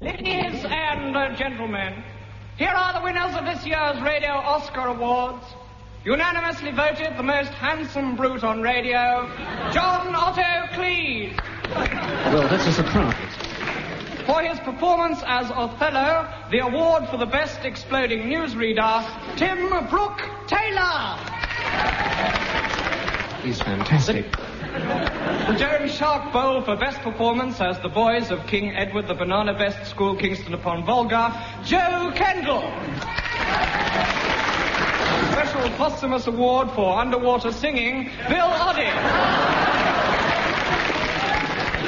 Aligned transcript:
Ladies 0.00 0.64
and 0.64 1.36
gentlemen, 1.36 2.04
here 2.56 2.68
are 2.68 2.92
the 2.92 3.00
winners 3.00 3.34
of 3.34 3.44
this 3.44 3.66
year's 3.66 4.00
Radio 4.00 4.30
Oscar 4.30 4.86
Awards. 4.86 5.44
Unanimously 6.04 6.70
voted 6.70 7.16
the 7.16 7.24
most 7.24 7.50
handsome 7.50 8.14
brute 8.14 8.44
on 8.44 8.62
radio, 8.62 9.28
John 9.72 10.14
Otto 10.14 10.72
Cleese. 10.76 11.36
Well, 12.32 12.46
that's 12.46 12.68
a 12.68 12.72
surprise. 12.74 13.34
For 14.24 14.40
his 14.40 14.60
performance 14.60 15.20
as 15.26 15.50
Othello, 15.50 16.32
the 16.52 16.60
award 16.60 17.08
for 17.08 17.16
the 17.16 17.26
best 17.26 17.64
exploding 17.64 18.20
newsreader, 18.20 19.04
Tim 19.36 19.68
Brooke 19.88 20.22
Taylor. 20.46 21.18
He's 23.42 23.60
fantastic. 23.60 24.30
The 24.30 24.57
Jeremy 25.56 25.88
Sharp 25.88 26.32
Bowl 26.32 26.60
for 26.62 26.76
best 26.76 27.00
performance 27.00 27.60
as 27.60 27.78
the 27.80 27.88
boys 27.88 28.30
of 28.30 28.46
King 28.46 28.76
Edward 28.76 29.08
the 29.08 29.14
Banana 29.14 29.54
Best 29.54 29.90
School, 29.90 30.14
Kingston 30.14 30.52
upon 30.52 30.84
Volga, 30.84 31.32
Jo 31.64 32.12
Kendall. 32.14 32.62
Special 35.32 35.70
posthumous 35.76 36.26
award 36.26 36.70
for 36.72 36.98
underwater 36.98 37.50
singing, 37.50 38.10
Bill 38.28 38.46
Oddie. 38.46 38.92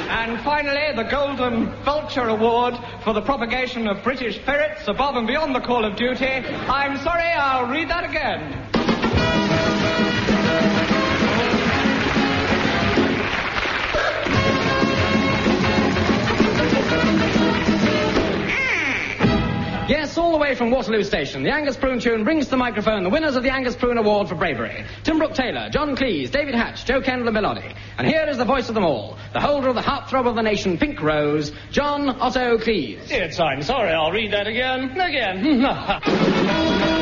And 0.09 0.41
finally, 0.41 0.95
the 0.95 1.03
Golden 1.03 1.67
Vulture 1.83 2.29
Award 2.29 2.77
for 3.03 3.13
the 3.13 3.21
propagation 3.21 3.87
of 3.87 4.03
British 4.03 4.39
ferrets 4.39 4.87
above 4.87 5.15
and 5.15 5.27
beyond 5.27 5.53
the 5.53 5.61
call 5.61 5.85
of 5.85 5.95
duty. 5.95 6.25
I'm 6.25 6.97
sorry, 6.97 7.31
I'll 7.31 7.67
read 7.67 7.89
that 7.89 8.09
again. 8.09 8.70
Yes, 20.11 20.17
all 20.17 20.33
the 20.33 20.37
way 20.39 20.55
from 20.55 20.71
Waterloo 20.71 21.03
Station, 21.03 21.41
the 21.43 21.53
Angus 21.53 21.77
Prune 21.77 22.01
tune 22.01 22.25
brings 22.25 22.43
to 22.43 22.51
the 22.51 22.57
microphone 22.57 23.03
the 23.03 23.09
winners 23.09 23.37
of 23.37 23.43
the 23.43 23.49
Angus 23.49 23.77
Prune 23.77 23.97
Award 23.97 24.27
for 24.27 24.35
Bravery. 24.35 24.83
Tim 25.03 25.19
Brooke 25.19 25.35
Taylor, 25.35 25.69
John 25.69 25.95
Cleese, 25.95 26.29
David 26.29 26.53
Hatch, 26.53 26.83
Jo 26.83 26.99
Kendall 26.99 27.29
and 27.29 27.33
Melody. 27.33 27.73
And 27.97 28.05
here 28.05 28.25
is 28.27 28.37
the 28.37 28.43
voice 28.43 28.67
of 28.67 28.75
them 28.75 28.83
all, 28.83 29.17
the 29.31 29.39
holder 29.39 29.69
of 29.69 29.75
the 29.75 29.81
heartthrob 29.81 30.27
of 30.27 30.35
the 30.35 30.41
nation, 30.41 30.77
Pink 30.77 31.01
Rose, 31.01 31.53
John 31.71 32.09
Otto 32.09 32.57
Cleese. 32.57 33.09
Yes, 33.09 33.39
I'm 33.39 33.61
sorry. 33.61 33.93
I'll 33.93 34.11
read 34.11 34.33
that 34.33 34.47
again. 34.47 34.99
Again. 34.99 36.97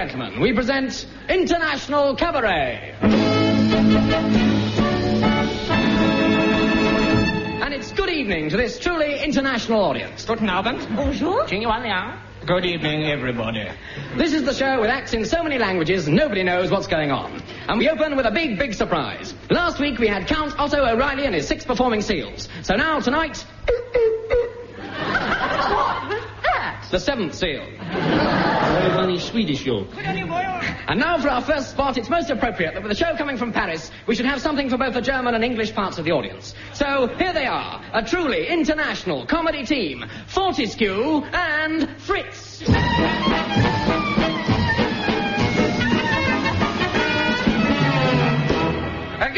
gentlemen, 0.00 0.38
we 0.42 0.52
present 0.52 1.06
International 1.26 2.14
Cabaret. 2.14 2.94
And 7.64 7.72
it's 7.72 7.92
good 7.92 8.10
evening 8.10 8.50
to 8.50 8.58
this 8.58 8.78
truly 8.78 9.18
international 9.24 9.80
audience. 9.82 10.26
Guten 10.26 10.50
Abend. 10.50 10.86
Bonjour. 10.94 11.46
Good 12.44 12.66
evening, 12.66 13.04
everybody. 13.06 13.66
This 14.18 14.34
is 14.34 14.42
the 14.44 14.52
show 14.52 14.82
with 14.82 14.90
acts 14.90 15.14
in 15.14 15.24
so 15.24 15.42
many 15.42 15.56
languages, 15.58 16.06
nobody 16.06 16.42
knows 16.42 16.70
what's 16.70 16.86
going 16.86 17.10
on. 17.10 17.42
And 17.66 17.78
we 17.78 17.88
open 17.88 18.16
with 18.16 18.26
a 18.26 18.30
big, 18.30 18.58
big 18.58 18.74
surprise. 18.74 19.32
Last 19.48 19.80
week 19.80 19.98
we 19.98 20.08
had 20.08 20.26
Count 20.26 20.58
Otto 20.58 20.84
O'Reilly 20.84 21.24
and 21.24 21.34
his 21.34 21.48
six 21.48 21.64
performing 21.64 22.02
seals. 22.02 22.50
So 22.60 22.76
now, 22.76 23.00
tonight, 23.00 23.46
What 23.64 23.94
was 26.10 26.22
that? 26.42 26.86
the 26.90 27.00
seventh 27.00 27.34
seal. 27.34 27.64
Very 28.76 28.90
funny 28.90 29.18
Swedish 29.18 29.64
joke. 29.64 29.88
And 29.96 31.00
now 31.00 31.18
for 31.18 31.30
our 31.30 31.40
first 31.40 31.70
spot, 31.70 31.96
it's 31.96 32.10
most 32.10 32.28
appropriate 32.28 32.74
that 32.74 32.82
with 32.82 32.90
the 32.90 32.96
show 32.96 33.16
coming 33.16 33.38
from 33.38 33.50
Paris, 33.50 33.90
we 34.06 34.14
should 34.14 34.26
have 34.26 34.42
something 34.42 34.68
for 34.68 34.76
both 34.76 34.92
the 34.92 35.00
German 35.00 35.34
and 35.34 35.42
English 35.42 35.74
parts 35.74 35.96
of 35.96 36.04
the 36.04 36.10
audience. 36.12 36.54
So 36.74 37.06
here 37.16 37.32
they 37.32 37.46
are, 37.46 37.82
a 37.94 38.02
truly 38.02 38.48
international 38.48 39.24
comedy 39.24 39.64
team, 39.64 40.04
Fortescue 40.26 41.22
and 41.32 41.88
Fritz. 41.98 42.62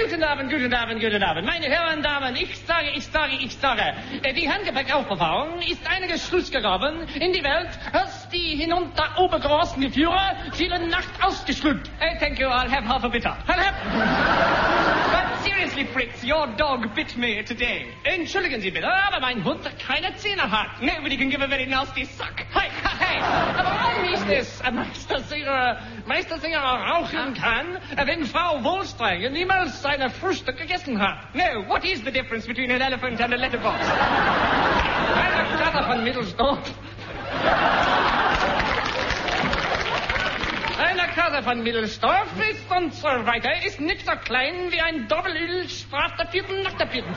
Guten 0.00 0.22
Abend, 0.22 0.48
guten 0.48 0.72
Abend, 0.72 1.00
guten 1.00 1.22
Abend. 1.24 1.44
Meine 1.44 1.66
Herren, 1.66 2.02
Damen, 2.02 2.36
ich 2.36 2.56
sage, 2.60 2.90
ich 2.94 3.04
sage, 3.06 3.32
ich 3.40 3.52
sage, 3.56 3.82
äh, 4.22 4.32
die 4.32 4.48
Handgepäckaufbewahrung 4.48 5.60
ist 5.62 5.84
einiges 5.90 6.28
Schluss 6.28 6.52
gegraben 6.52 7.00
in 7.18 7.32
die 7.32 7.42
Welt, 7.42 7.70
als 7.92 8.28
die 8.28 8.54
hinunter 8.56 9.18
obergroßen 9.18 9.82
Geführer 9.82 10.36
viele 10.52 10.86
Nacht 10.86 11.10
ausgeschlüpft. 11.20 11.90
Hey, 11.98 12.16
thank 12.20 12.38
you. 12.38 12.46
I'll 12.46 12.70
have 12.70 12.86
half 12.86 13.02
a 13.02 13.08
bitter. 13.08 13.36
Halt, 13.48 13.58
halt. 13.58 13.74
But 15.10 15.44
seriously, 15.44 15.84
Fritz, 15.86 16.22
your 16.22 16.46
dog 16.56 16.94
bit 16.94 17.16
me 17.16 17.42
today. 17.44 17.86
Entschuldigen 18.04 18.60
Sie 18.60 18.70
bitte, 18.70 18.86
aber 18.88 19.18
mein 19.18 19.42
Hund 19.42 19.68
keine 19.84 20.14
Zähne 20.14 20.48
hat. 20.48 20.80
Nobody 20.80 21.16
can 21.16 21.28
give 21.28 21.42
a 21.42 21.48
very 21.48 21.66
nasty 21.66 22.04
suck. 22.04 22.34
Hey, 22.54 22.70
hey, 23.00 23.20
aber 23.20 23.64
warum 23.64 24.14
ist 24.14 24.28
es, 24.30 24.60
äh, 24.60 24.70
Meistersinger, 24.70 25.80
Meistersinger 26.08 26.58
rauchen 26.58 27.36
ah. 27.36 27.40
kann, 27.40 27.78
er 27.94 28.04
äh, 28.04 28.06
wenn 28.06 28.24
Frau 28.24 28.64
Wohlstrenge 28.64 29.30
niemals 29.30 29.82
seine 29.82 30.10
Früchte 30.10 30.52
gegessen 30.54 31.00
hat? 31.00 31.34
No, 31.34 31.68
what 31.68 31.84
is 31.84 32.02
the 32.02 32.10
difference 32.10 32.46
between 32.46 32.70
an 32.72 32.80
elephant 32.80 33.20
and 33.20 33.34
a 33.34 33.36
letterbox? 33.36 33.78
Klasse 35.56 35.84
von 35.84 36.02
Mittelsdorf. 36.02 36.74
Klasse 41.28 41.42
von 41.42 41.62
Mittelsdorf 41.62 42.28
ist 42.50 42.70
und 42.70 42.94
so 42.94 43.06
weiter, 43.06 43.50
ist 43.66 43.80
nicht 43.80 44.06
so 44.06 44.12
klein 44.12 44.70
wie 44.70 44.80
ein 44.80 45.08
Doppelöl 45.08 45.68
sprach 45.68 46.16
der 46.16 46.26
Vierten 46.28 46.62
nach 46.62 46.72
der 46.74 46.86
Vierten. 46.88 47.14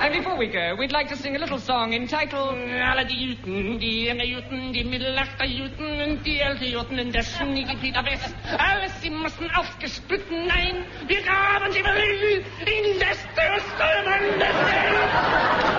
And 0.00 0.12
before 0.12 0.36
we 0.36 0.48
go, 0.48 0.76
we'd 0.76 0.90
like 0.90 1.08
to 1.08 1.14
sing 1.14 1.36
a 1.36 1.38
little 1.38 1.60
song 1.60 1.92
entitled 1.92 2.56
Alle 2.82 3.06
die 3.06 3.14
Juten, 3.14 3.78
die 3.78 4.06
junge 4.06 4.24
Juten, 4.26 4.72
die 4.72 4.82
Mittellachter 4.82 5.44
Juten 5.44 6.00
und 6.00 6.26
die 6.26 6.40
ältere 6.40 6.64
Juten 6.64 6.98
in 6.98 7.12
der 7.12 7.22
Schniegepeter 7.22 8.04
West. 8.06 8.34
Alles, 8.58 9.00
sie 9.02 9.10
müssen 9.10 9.48
aufgesplitten, 9.54 10.48
nein, 10.48 10.84
wir 11.06 11.22
graben 11.22 11.70
sie 11.70 11.84
will 11.84 12.44
in 12.66 12.98
das 12.98 13.18
Strömen 13.20 14.38
des 14.40 14.56
Welt. 14.66 15.12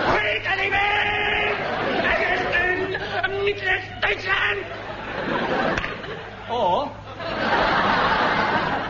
Heute 0.07 0.51
die 0.63 0.71
Welt, 0.71 1.59
Westen, 2.07 3.43
Mittleres 3.43 3.83
Deutschland. 4.01 4.65
Or. 6.49 6.89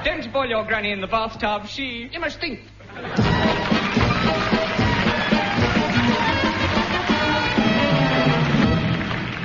Don't 0.04 0.32
boil 0.32 0.48
your 0.48 0.64
granny 0.64 0.92
in 0.92 1.02
the 1.02 1.08
bathtub. 1.08 1.68
She 1.68 2.10
You 2.12 2.20
must 2.22 2.40
think. 2.40 2.62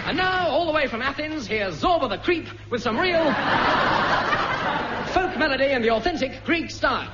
And 0.07 0.17
now, 0.17 0.49
all 0.49 0.67
the 0.67 0.73
way 0.73 0.87
from 0.87 1.03
Athens, 1.03 1.49
here's 1.49 1.83
Zorba 1.83 2.09
the 2.09 2.19
Creep 2.19 2.47
with 2.71 2.83
some 2.83 2.97
real 2.97 3.25
folk 5.13 5.37
melody 5.39 5.73
in 5.73 5.83
the 5.83 5.91
authentic 5.91 6.45
Greek 6.45 6.71
style. 6.71 7.11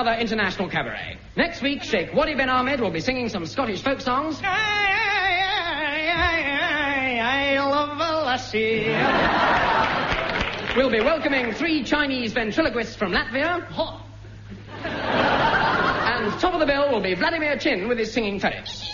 Another 0.00 0.18
international 0.18 0.68
cabaret. 0.68 1.18
Next 1.36 1.60
week, 1.60 1.82
Sheikh 1.82 2.14
Wadi 2.14 2.34
bin 2.34 2.48
Ahmed 2.48 2.80
will 2.80 2.90
be 2.90 3.00
singing 3.00 3.28
some 3.28 3.44
Scottish 3.44 3.82
folk 3.82 4.00
songs. 4.00 4.40
I 4.42 4.78
love 7.58 7.98
a 7.98 8.24
lassie. 8.24 8.96
We'll 10.76 10.88
be 10.88 11.00
welcoming 11.00 11.52
three 11.52 11.82
Chinese 11.82 12.32
ventriloquists 12.32 12.94
from 12.94 13.10
Latvia. 13.10 13.66
And 14.84 16.32
top 16.40 16.54
of 16.54 16.60
the 16.60 16.66
bill 16.66 16.92
will 16.92 17.00
be 17.00 17.14
Vladimir 17.14 17.58
Chin 17.58 17.88
with 17.88 17.98
his 17.98 18.12
singing 18.12 18.38
ferrets. 18.38 18.89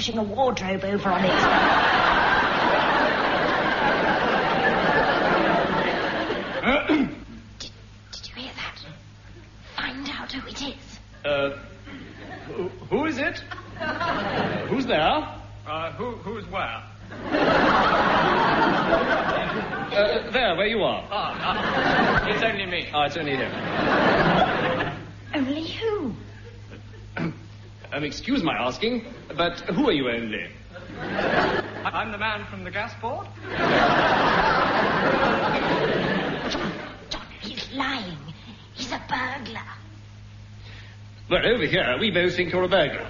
Pushing 0.00 0.16
a 0.16 0.22
wardrobe 0.22 0.82
over 0.82 1.10
on 1.10 1.22
it. 1.22 1.30
did, 7.58 7.70
did 8.10 8.28
you 8.28 8.34
hear 8.34 8.50
that? 8.56 8.78
Find 9.76 10.08
out 10.08 10.32
who 10.32 10.48
it 10.48 10.62
is. 10.62 10.98
Uh, 11.22 11.50
who, 12.46 12.70
who 12.88 13.04
is 13.04 13.18
it? 13.18 13.40
Who's 14.70 14.86
there? 14.86 15.28
Uh, 15.66 15.92
who, 15.92 16.12
who's 16.12 16.46
where? 16.46 16.82
Uh, 19.92 20.30
there, 20.30 20.56
where 20.56 20.66
you 20.66 20.82
are. 20.82 21.06
Ah, 21.10 22.24
uh, 22.24 22.28
it's 22.30 22.42
only 22.42 22.64
me. 22.64 22.88
Oh, 22.94 23.02
it's 23.02 23.18
only 23.18 23.36
him. 23.36 23.52
Only 25.34 25.68
who? 25.68 26.14
Um, 27.92 28.04
excuse 28.04 28.42
my 28.42 28.54
asking, 28.56 29.04
but 29.36 29.58
who 29.60 29.88
are 29.88 29.92
you 29.92 30.08
only? 30.10 30.46
I'm 31.00 32.12
the 32.12 32.18
man 32.18 32.46
from 32.46 32.62
the 32.62 32.70
gas 32.70 32.94
board. 33.00 33.26
John, 36.50 36.72
John, 37.10 37.26
he's 37.40 37.68
lying. 37.72 38.18
He's 38.74 38.92
a 38.92 39.02
burglar. 39.08 39.66
Well, 41.28 41.46
over 41.46 41.64
here, 41.66 41.96
we 41.98 42.10
both 42.12 42.36
think 42.36 42.52
you're 42.52 42.62
a 42.62 42.68
burglar. 42.68 43.08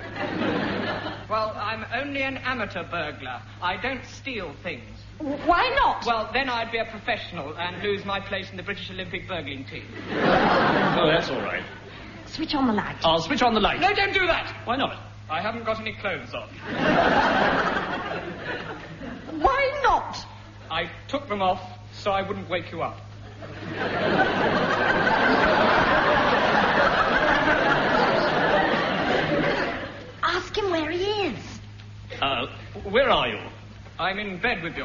Well, 1.29 1.53
I'm 1.57 1.85
only 1.95 2.23
an 2.23 2.39
amateur 2.39 2.83
burglar. 2.83 3.43
I 3.63 3.77
don't 3.77 4.05
steal 4.05 4.55
things. 4.63 4.83
Why 5.19 5.69
not? 5.77 6.07
Well, 6.07 6.31
then 6.33 6.49
I'd 6.49 6.73
be 6.73 6.79
a 6.79 6.87
professional 6.87 7.55
and 7.59 7.83
lose 7.83 8.05
my 8.07 8.21
place 8.21 8.51
in 8.51 8.57
the 8.57 8.63
British 8.63 8.91
Olympic 8.91 9.29
burgling 9.29 9.65
team. 9.65 9.85
Oh, 10.11 11.07
that's 11.07 11.29
all 11.29 11.43
right. 11.43 11.63
Switch 12.31 12.55
on 12.55 12.67
the 12.67 12.73
light. 12.73 12.97
I'll 13.03 13.21
switch 13.21 13.43
on 13.43 13.55
the 13.55 13.61
light. 13.61 13.81
No, 13.81 13.93
don't 13.93 14.15
do 14.15 14.27
that! 14.27 14.55
Why 14.65 14.77
not? 14.77 14.97
I 15.29 15.41
haven't 15.41 15.65
got 15.65 15.81
any 15.81 15.95
clothes 15.95 16.33
on. 16.33 16.49
Why 19.41 19.81
not? 19.83 20.17
I 20.71 20.89
took 21.09 21.29
them 21.29 21.43
off 21.43 21.61
so 21.93 22.13
I 22.13 22.23
wouldn't 22.23 22.49
wake 22.49 22.71
you 22.71 22.83
up. 22.83 22.99
Ask 30.23 30.57
him 30.57 30.71
where 30.71 30.91
he 30.91 31.05
is. 31.05 31.61
Uh, 32.21 32.47
where 32.91 33.11
are 33.11 33.29
you? 33.29 33.41
I'm 33.99 34.19
in 34.19 34.41
bed 34.41 34.63
with 34.63 34.77
you. 34.77 34.85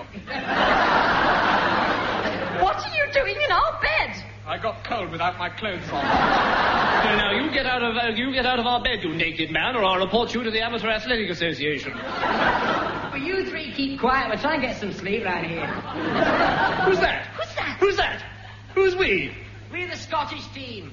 What 2.62 2.78
are 2.78 2.96
you 2.96 3.12
doing 3.14 3.36
in 3.36 3.52
our 3.52 3.82
bed? 3.82 3.95
I 4.48 4.60
got 4.60 4.84
cold 4.84 5.10
without 5.10 5.40
my 5.40 5.50
clothes 5.50 5.90
on. 5.90 5.90
So 5.90 5.96
now 7.18 7.32
you 7.32 7.52
get 7.52 7.66
out 7.66 7.82
of 7.82 7.98
uh, 7.98 8.10
you 8.10 8.32
get 8.32 8.46
out 8.46 8.60
of 8.60 8.68
our 8.68 8.80
bed, 8.80 9.02
you 9.02 9.16
naked 9.16 9.50
man, 9.50 9.76
or 9.76 9.84
I'll 9.84 9.98
report 9.98 10.36
you 10.36 10.44
to 10.44 10.52
the 10.52 10.62
Amateur 10.62 10.88
Athletic 10.88 11.32
Association. 11.32 11.94
Well, 11.96 13.18
you 13.18 13.44
three 13.50 13.72
keep 13.72 14.00
quiet. 14.00 14.30
We're 14.30 14.40
trying 14.40 14.62
to 14.62 14.68
get 14.68 14.78
some 14.78 14.94
sleep 14.94 15.26
right 15.26 15.44
here. 15.44 15.66
Who's 15.66 17.00
that? 17.00 17.26
Who's 17.36 17.56
that? 17.56 17.78
Who's 17.80 17.98
that? 17.98 18.24
Who's 18.76 18.96
we? 18.96 19.32
We're 19.72 19.90
the 19.90 19.98
Scottish 19.98 20.46
team. 20.54 20.92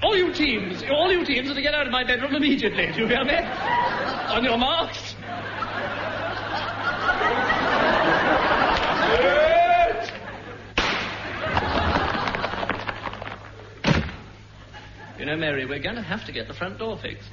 All 0.00 0.16
you 0.16 0.32
teams, 0.32 0.84
all 0.90 1.10
you 1.10 1.24
teams 1.24 1.50
are 1.50 1.54
to 1.54 1.62
get 1.62 1.74
out 1.74 1.86
of 1.86 1.92
my 1.92 2.04
bedroom 2.04 2.36
immediately. 2.36 2.92
Do 2.92 3.00
you 3.00 3.06
hear 3.08 3.24
me? 3.24 3.34
On 3.34 4.44
your 4.44 4.58
marks. 4.58 5.16
You 9.12 9.18
know, 15.32 15.38
Mary, 15.38 15.64
we're 15.64 15.78
going 15.78 15.96
to 15.96 16.02
have 16.02 16.24
to 16.26 16.32
get 16.32 16.46
the 16.46 16.54
front 16.54 16.78
door 16.78 16.98
fixed. 16.98 17.30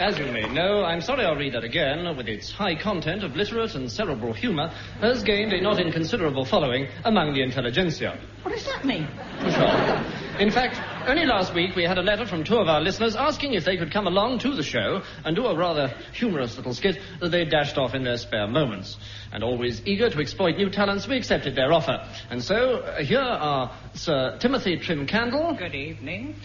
As 0.00 0.16
you 0.18 0.26
may 0.26 0.48
know, 0.52 0.84
I'm 0.84 1.00
sorry 1.00 1.24
I'll 1.24 1.36
read 1.36 1.54
that 1.54 1.64
again, 1.64 2.16
with 2.16 2.28
its 2.28 2.50
high 2.50 2.74
content 2.76 3.24
of 3.24 3.36
literate 3.36 3.74
and 3.74 3.90
cerebral 3.90 4.32
humor, 4.32 4.72
has 5.00 5.22
gained 5.22 5.52
a 5.52 5.60
not 5.60 5.80
inconsiderable 5.80 6.44
following 6.44 6.88
among 7.04 7.34
the 7.34 7.42
intelligentsia. 7.42 8.18
What 8.42 8.54
does 8.54 8.64
that 8.66 8.84
mean? 8.84 9.08
Sure. 9.40 10.40
In 10.40 10.50
fact, 10.50 10.80
only 11.08 11.24
last 11.24 11.54
week 11.54 11.74
we 11.74 11.84
had 11.84 11.96
a 11.98 12.02
letter 12.02 12.26
from 12.26 12.44
two 12.44 12.56
of 12.58 12.68
our 12.68 12.80
listeners 12.80 13.16
asking 13.16 13.54
if 13.54 13.64
they 13.64 13.76
could 13.76 13.90
come 13.92 14.06
along 14.06 14.38
to 14.40 14.54
the 14.54 14.62
show 14.62 15.02
and 15.24 15.34
do 15.34 15.46
a 15.46 15.56
rather 15.56 15.88
humorous 16.12 16.56
little 16.56 16.74
skit 16.74 16.98
that 17.20 17.30
they 17.30 17.44
dashed 17.44 17.78
off 17.78 17.94
in 17.94 18.04
their 18.04 18.18
spare 18.18 18.46
moments. 18.46 18.96
And 19.32 19.42
always 19.42 19.80
eager 19.86 20.10
to 20.10 20.18
exploit 20.20 20.56
new 20.56 20.70
talents, 20.70 21.08
we 21.08 21.16
accepted 21.16 21.54
their 21.54 21.72
offer. 21.72 21.98
And 22.30 22.42
so, 22.42 22.80
uh, 22.80 23.02
here 23.02 23.20
are 23.20 23.72
Sir 23.94 24.36
Timothy 24.38 24.76
Trim 24.78 25.06
Candle 25.06 25.54
Good 25.54 25.74
evening. 25.74 26.36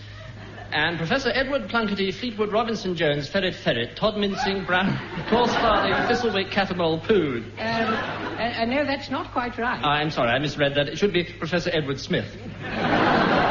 and 0.71 0.97
Professor 0.97 1.29
Edward 1.33 1.69
Plunkety, 1.69 2.13
Fleetwood 2.13 2.51
Robinson 2.51 2.95
Jones, 2.95 3.27
Ferret 3.27 3.55
Ferret, 3.55 3.95
Todd 3.95 4.17
Mincing, 4.17 4.65
Brown, 4.65 4.97
Course 5.29 5.53
Farthing, 5.53 5.93
Thistlewick, 6.07 6.51
Catamol, 6.51 7.01
Pood. 7.05 7.43
Um, 7.43 7.53
uh, 7.59 8.61
uh, 8.61 8.65
no, 8.65 8.85
that's 8.85 9.11
not 9.11 9.31
quite 9.33 9.57
right. 9.57 9.83
I'm 9.83 10.09
sorry, 10.09 10.29
I 10.29 10.39
misread 10.39 10.75
that. 10.75 10.87
It 10.87 10.97
should 10.97 11.13
be 11.13 11.25
Professor 11.25 11.69
Edward 11.73 11.99
Smith. 11.99 12.35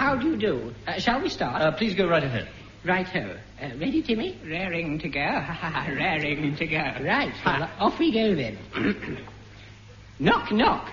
Uh, 0.00 0.02
how, 0.02 0.16
how 0.16 0.16
do 0.16 0.28
you 0.30 0.36
do? 0.36 0.74
Uh, 0.86 0.98
shall 0.98 1.20
we 1.20 1.28
start? 1.28 1.60
Uh, 1.60 1.72
please 1.72 1.94
go 1.94 2.08
right 2.08 2.24
ahead. 2.24 2.48
right 2.84 3.06
ho. 3.06 3.36
Uh, 3.60 3.68
ready, 3.78 4.02
Timmy? 4.02 4.38
Raring 4.44 4.98
to 4.98 5.08
go. 5.08 5.20
Raring 5.88 6.56
to 6.56 6.66
go. 6.66 6.76
Right. 7.04 7.32
Well, 7.44 7.70
off 7.78 7.98
we 7.98 8.10
go 8.10 8.34
then. 8.34 8.58
knock, 10.18 10.50
knock. 10.50 10.90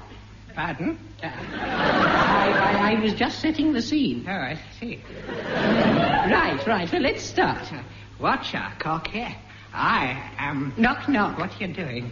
Pardon? 0.53 0.99
Uh, 1.23 1.27
I, 1.27 2.49
I, 2.51 2.91
I 2.91 2.99
was 2.99 3.13
just 3.13 3.39
setting 3.39 3.73
the 3.73 3.81
scene. 3.81 4.25
Oh, 4.27 4.31
I 4.31 4.59
see. 4.79 5.01
Right, 5.47 6.61
right. 6.67 6.91
Well, 6.91 7.01
let's 7.01 7.23
start. 7.23 7.71
Watch 8.19 8.51
her, 8.51 8.73
cocky. 8.79 9.25
I 9.73 10.31
am. 10.37 10.73
Knock, 10.77 11.07
knock. 11.07 11.37
What 11.37 11.55
are 11.55 11.65
you 11.65 11.73
doing? 11.73 12.11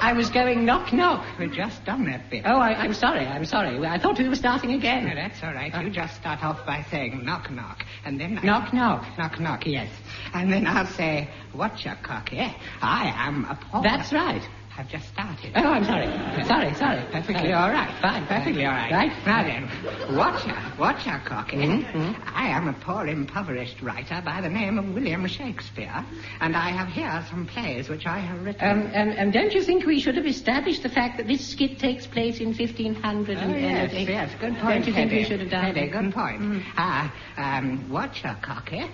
I 0.00 0.12
was 0.12 0.28
going 0.30 0.64
knock, 0.64 0.92
knock. 0.92 1.24
We've 1.38 1.52
just 1.52 1.84
done 1.84 2.04
that 2.06 2.28
bit. 2.30 2.42
Oh, 2.46 2.58
I, 2.58 2.74
I'm 2.74 2.92
sorry. 2.94 3.26
I'm 3.26 3.44
sorry. 3.44 3.84
I 3.86 3.98
thought 3.98 4.18
we 4.18 4.28
were 4.28 4.34
starting 4.36 4.72
again. 4.72 5.06
No, 5.08 5.14
that's 5.14 5.42
all 5.42 5.52
right. 5.52 5.74
You 5.82 5.90
just 5.90 6.16
start 6.16 6.42
off 6.44 6.64
by 6.66 6.84
saying 6.90 7.24
knock, 7.24 7.50
knock, 7.50 7.84
and 8.04 8.20
then 8.20 8.38
I- 8.38 8.42
Knock, 8.42 8.72
knock. 8.74 9.06
knock, 9.18 9.40
knock. 9.40 9.66
Yes, 9.66 9.88
and 10.34 10.52
then 10.52 10.66
I'll 10.66 10.86
say, 10.86 11.28
"Watch 11.54 11.84
your 11.86 11.94
cocky." 11.96 12.38
Eh? 12.38 12.52
I 12.82 13.12
am 13.26 13.44
a 13.46 13.54
Paul. 13.54 13.82
That's 13.82 14.12
right. 14.12 14.42
I've 14.78 14.88
just 14.88 15.08
started. 15.08 15.52
Oh, 15.56 15.62
I'm 15.62 15.84
sorry. 15.84 16.06
Sorry, 16.44 16.74
sorry. 16.74 17.02
Perfectly 17.10 17.34
Sorry. 17.34 17.52
all 17.52 17.70
right. 17.70 17.90
Fine, 18.02 18.26
Perfectly 18.26 18.66
all 18.66 18.72
right. 18.72 18.92
Right? 18.92 19.12
Now 19.26 19.42
then, 19.42 20.16
watch 20.16 20.46
out, 20.46 20.78
watch 20.78 21.06
out, 21.06 21.24
Cocky. 21.24 21.56
Mhm, 21.56 22.14
I 22.34 22.48
am 22.48 22.68
a 22.68 22.74
poor, 22.74 23.06
impoverished 23.06 23.80
writer 23.80 24.20
by 24.22 24.42
the 24.42 24.50
name 24.50 24.78
of 24.78 24.92
William 24.92 25.26
Shakespeare, 25.26 26.04
and 26.40 26.54
I 26.54 26.70
have 26.70 26.88
here 26.88 27.24
some 27.30 27.46
plays 27.46 27.88
which 27.88 28.06
I 28.06 28.18
have 28.18 28.44
written. 28.44 28.68
Um, 28.68 28.90
um, 28.94 29.14
um, 29.18 29.30
don't 29.30 29.54
you 29.54 29.62
think 29.62 29.86
we 29.86 29.98
should 29.98 30.16
have 30.16 30.26
established 30.26 30.82
the 30.82 30.90
fact 30.90 31.16
that 31.16 31.26
this 31.26 31.46
skit 31.46 31.78
takes 31.78 32.06
place 32.06 32.40
in 32.40 32.52
1500? 32.52 33.38
Oh, 33.38 33.40
and, 33.40 33.60
yes, 33.60 33.92
yes, 33.94 34.30
good 34.38 34.56
point, 34.58 34.84
Don't 34.84 34.86
you 34.86 34.92
think 34.92 35.10
we 35.10 35.24
should 35.24 35.40
have 35.40 35.50
done 35.50 35.74
Teddy, 35.74 35.88
good 35.88 36.12
point. 36.12 36.62
Ah, 36.76 37.12
um, 37.38 37.88
watch 37.88 38.20
her, 38.20 38.36
Cocky. 38.42 38.84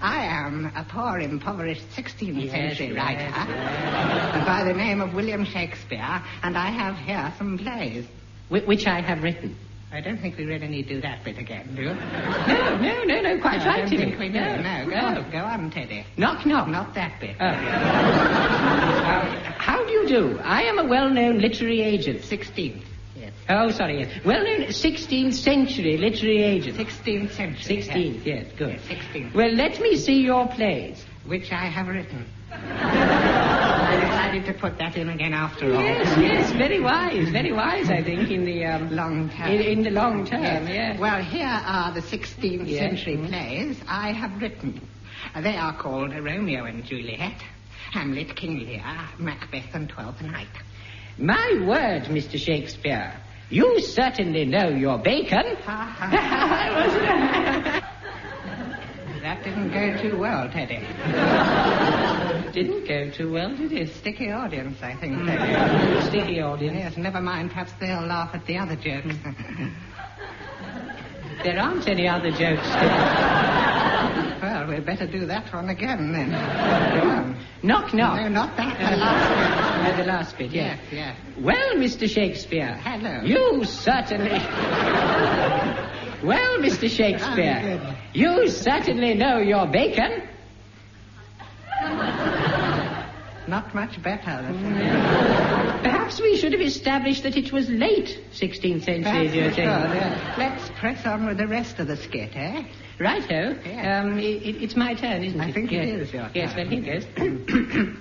I 0.00 0.24
am 0.24 0.70
a 0.76 0.84
poor, 0.84 1.18
impoverished 1.18 1.82
16th 1.96 2.42
Yes, 2.44 2.50
century 2.52 2.94
yes, 2.94 2.96
writer 2.96 4.44
by 4.46 4.64
the 4.64 4.74
name 4.74 5.00
of 5.00 5.14
William 5.14 5.44
Shakespeare, 5.44 6.22
and 6.42 6.56
I 6.56 6.70
have 6.70 6.96
here 6.98 7.32
some 7.38 7.58
plays. 7.58 8.04
Wh- 8.48 8.66
Which 8.66 8.86
I 8.86 9.00
have 9.00 9.22
written. 9.22 9.56
I 9.92 10.00
don't 10.00 10.18
think 10.18 10.38
we 10.38 10.46
really 10.46 10.68
need 10.68 10.88
to 10.88 10.94
do 10.94 11.00
that 11.02 11.22
bit 11.22 11.36
again, 11.36 11.74
do 11.76 11.82
you? 11.82 11.88
No, 11.94 12.78
no, 12.80 13.04
no, 13.04 13.20
no, 13.20 13.38
quite 13.42 13.58
No, 13.58 13.64
I 13.64 13.66
right, 13.66 13.76
don't 13.80 13.90
Timmy. 13.90 14.04
think 14.06 14.18
we 14.18 14.28
do. 14.28 14.40
No, 14.40 14.86
go 14.88 14.96
on, 14.96 15.30
go 15.30 15.38
on, 15.38 15.70
Teddy. 15.70 16.06
Knock, 16.16 16.46
knock. 16.46 16.68
Not 16.68 16.94
that 16.94 17.20
bit. 17.20 17.36
Oh. 17.38 17.52
How 19.58 19.84
do 19.84 19.92
you 19.92 20.08
do? 20.08 20.38
I 20.42 20.62
am 20.62 20.78
a 20.78 20.84
well-known 20.84 21.40
literary 21.40 21.82
agent. 21.82 22.22
16th. 22.22 22.82
Yes. 23.22 23.32
Oh, 23.48 23.70
sorry, 23.70 24.00
yes. 24.00 24.24
Well-known 24.24 24.66
16th 24.68 25.34
century 25.34 25.96
literary 25.96 26.42
agent. 26.42 26.76
16th 26.76 27.30
century. 27.32 27.76
16th, 27.82 28.26
yes, 28.26 28.46
good. 28.58 28.80
Yes, 28.88 28.98
16th. 29.14 29.34
Well, 29.34 29.52
let 29.52 29.80
me 29.80 29.96
see 29.96 30.20
your 30.22 30.48
plays. 30.48 31.04
Which 31.26 31.52
I 31.52 31.66
have 31.66 31.86
written. 31.86 32.26
I 32.50 33.96
decided 34.00 34.44
to 34.46 34.54
put 34.60 34.76
that 34.78 34.96
in 34.96 35.08
again 35.08 35.32
after 35.34 35.66
all. 35.72 35.80
Yes, 35.80 36.18
yes, 36.18 36.50
very 36.52 36.80
wise, 36.80 37.28
very 37.30 37.52
wise, 37.52 37.88
I 37.90 38.02
think, 38.02 38.28
in 38.30 38.44
the... 38.44 38.64
Um, 38.64 38.90
Long 38.90 39.30
term. 39.30 39.48
In, 39.50 39.60
in 39.60 39.82
the 39.84 39.90
long 39.90 40.26
term, 40.26 40.42
Yes. 40.42 40.68
yes. 40.68 40.98
Well, 41.00 41.22
here 41.22 41.46
are 41.46 41.92
the 41.92 42.00
16th 42.02 42.66
Yes. 42.68 42.78
century 42.80 43.16
Mhm. 43.16 43.28
plays 43.28 43.80
I 43.88 44.10
have 44.12 44.40
written. 44.42 44.80
They 45.40 45.56
are 45.56 45.72
called 45.76 46.12
Romeo 46.14 46.64
and 46.64 46.84
Juliet, 46.84 47.40
Hamlet, 47.92 48.34
King 48.34 48.58
Lear, 48.66 48.82
Macbeth, 49.18 49.74
and 49.74 49.88
Twelfth 49.88 50.22
Night. 50.22 50.48
My 51.18 51.62
word, 51.66 52.04
Mr. 52.04 52.38
Shakespeare. 52.38 53.12
You 53.50 53.80
certainly 53.80 54.44
know 54.46 54.68
your 54.70 54.98
bacon. 54.98 55.56
Ha, 55.64 55.96
ha, 55.98 56.06
ha. 56.06 57.88
that 59.20 59.44
didn't 59.44 59.70
go 59.72 59.96
too 60.02 60.16
well, 60.18 60.48
Teddy. 60.50 60.80
Didn't 62.52 62.86
go 62.88 63.10
too 63.10 63.30
well, 63.32 63.54
did 63.56 63.72
it? 63.72 63.90
Sticky 63.96 64.30
audience, 64.30 64.78
I 64.82 64.94
think, 64.96 65.18
Mm. 65.18 65.26
Teddy. 65.26 66.00
Sticky 66.08 66.40
audience. 66.40 66.76
Yes, 66.78 66.96
never 66.96 67.20
mind. 67.20 67.50
Perhaps 67.50 67.72
they'll 67.78 68.00
laugh 68.06 68.34
at 68.34 68.46
the 68.46 68.56
other 68.56 68.76
jokes. 68.76 69.14
There 71.44 71.58
aren't 71.58 71.88
any 71.88 72.08
other 72.08 72.30
jokes. 72.30 72.66
well, 72.68 73.71
we'd 74.72 74.86
better 74.86 75.06
do 75.06 75.26
that 75.26 75.52
one 75.52 75.68
again 75.68 76.12
then. 76.12 76.34
On. 76.34 77.36
knock, 77.62 77.92
knock. 77.94 78.20
No, 78.20 78.28
not 78.28 78.56
that. 78.56 78.78
The 78.78 78.96
last 78.96 79.92
Uh, 79.92 79.96
the 79.96 80.04
last 80.04 80.38
bit, 80.38 80.48
bit. 80.50 80.56
yes. 80.56 80.78
Yes, 80.90 80.92
yes. 80.92 81.16
Well, 81.40 81.74
Mr. 81.76 82.08
Shakespeare. 82.08 82.74
Hello. 82.82 83.20
You 83.24 83.64
certainly. 83.64 84.30
well, 86.24 86.58
Mr. 86.58 86.88
Shakespeare. 86.90 87.60
Good. 87.62 87.96
You 88.20 88.48
certainly 88.48 89.14
know 89.14 89.38
your 89.38 89.66
bacon. 89.66 90.22
Not 93.48 93.74
much 93.74 94.00
better. 94.02 94.20
Perhaps 95.82 96.20
we 96.20 96.36
should 96.36 96.52
have 96.52 96.60
established 96.60 97.24
that 97.24 97.36
it 97.36 97.52
was 97.52 97.68
late 97.68 98.20
16th 98.32 98.84
century, 98.84 99.28
do 99.28 99.34
you 99.34 99.42
think? 99.42 99.54
should, 99.54 99.64
yeah. 99.64 100.34
Let's 100.38 100.70
press 100.78 101.04
on 101.06 101.26
with 101.26 101.38
the 101.38 101.48
rest 101.48 101.78
of 101.80 101.88
the 101.88 101.96
skit, 101.96 102.30
eh? 102.36 102.62
Righto. 103.00 103.58
Yeah. 103.66 104.00
Um, 104.02 104.18
it, 104.18 104.62
it's 104.62 104.76
my 104.76 104.94
turn, 104.94 105.24
isn't 105.24 105.40
I 105.40 105.46
it? 105.46 105.48
I 105.48 105.52
think 105.52 105.72
it 105.72 105.88
yes. 105.88 106.08
is 106.08 106.12
your 106.14 106.30
Yes, 106.34 106.52
turn. 106.54 106.70
well, 106.70 106.82
here 106.82 107.00
goes. 107.00 107.96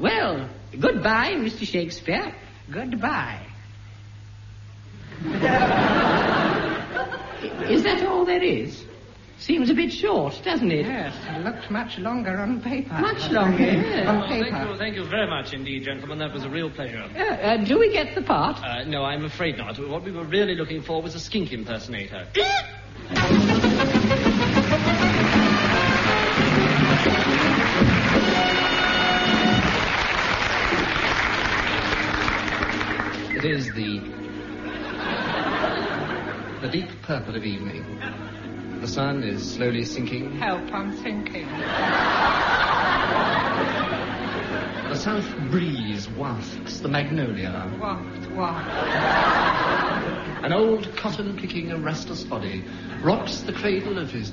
well, 0.00 0.48
goodbye, 0.80 1.34
Mr. 1.36 1.64
Shakespeare. 1.64 2.34
Goodbye. 2.72 3.46
Is 7.70 7.82
that 7.84 8.04
all 8.06 8.24
there 8.24 8.42
is? 8.42 8.82
Seems 9.38 9.68
a 9.68 9.74
bit 9.74 9.92
short, 9.92 10.40
doesn't 10.44 10.70
it? 10.70 10.86
Yes, 10.86 11.14
it 11.28 11.44
looked 11.44 11.70
much 11.70 11.98
longer 11.98 12.38
on 12.40 12.60
paper. 12.62 12.94
Much 12.94 13.30
longer, 13.30 13.62
yes. 13.62 14.08
on 14.08 14.20
Well, 14.20 14.28
thank 14.28 14.46
you, 14.46 14.78
thank 14.78 14.96
you 14.96 15.04
very 15.04 15.28
much 15.28 15.52
indeed, 15.52 15.84
gentlemen. 15.84 16.18
That 16.18 16.32
was 16.32 16.44
a 16.44 16.48
real 16.48 16.70
pleasure. 16.70 17.02
Uh, 17.14 17.20
uh, 17.20 17.56
do 17.58 17.78
we 17.78 17.92
get 17.92 18.14
the 18.14 18.22
part? 18.22 18.56
Uh, 18.64 18.84
no, 18.84 19.04
I'm 19.04 19.26
afraid 19.26 19.58
not. 19.58 19.78
What 19.78 20.04
we 20.04 20.10
were 20.10 20.24
really 20.24 20.54
looking 20.54 20.80
for 20.80 21.02
was 21.02 21.14
a 21.14 21.20
skink 21.20 21.52
impersonator. 21.52 22.26
It 33.36 33.44
is 33.44 33.66
the 33.74 34.00
the 36.62 36.68
deep 36.72 36.88
purple 37.02 37.36
of 37.36 37.44
evening. 37.44 37.84
The 38.86 38.92
sun 38.92 39.24
is 39.24 39.54
slowly 39.54 39.84
sinking. 39.84 40.38
Help, 40.38 40.72
I'm 40.72 40.96
sinking. 40.98 41.48
The 44.88 44.94
south 44.94 45.50
breeze 45.50 46.08
wafts 46.10 46.78
the 46.78 46.88
magnolia. 46.88 47.68
Waft, 47.80 48.30
waft. 48.30 48.70
An 50.44 50.52
old 50.52 50.96
cotton 50.96 51.36
picking 51.36 51.72
a 51.72 51.78
restless 51.78 52.22
body 52.22 52.64
rocks 53.02 53.40
the 53.40 53.52
cradle 53.52 53.98
of 53.98 54.12
his 54.12 54.32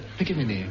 At 0.00 0.18
Piccaninny 0.18 0.66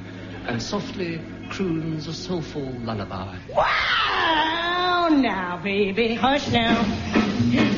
and 0.47 0.61
softly 0.61 1.21
croons 1.49 2.07
a 2.07 2.13
soulful 2.13 2.65
lullaby. 2.81 3.37
Wow, 3.49 5.09
now, 5.11 5.59
baby, 5.63 6.15
hush 6.15 6.47
now. 6.49 6.81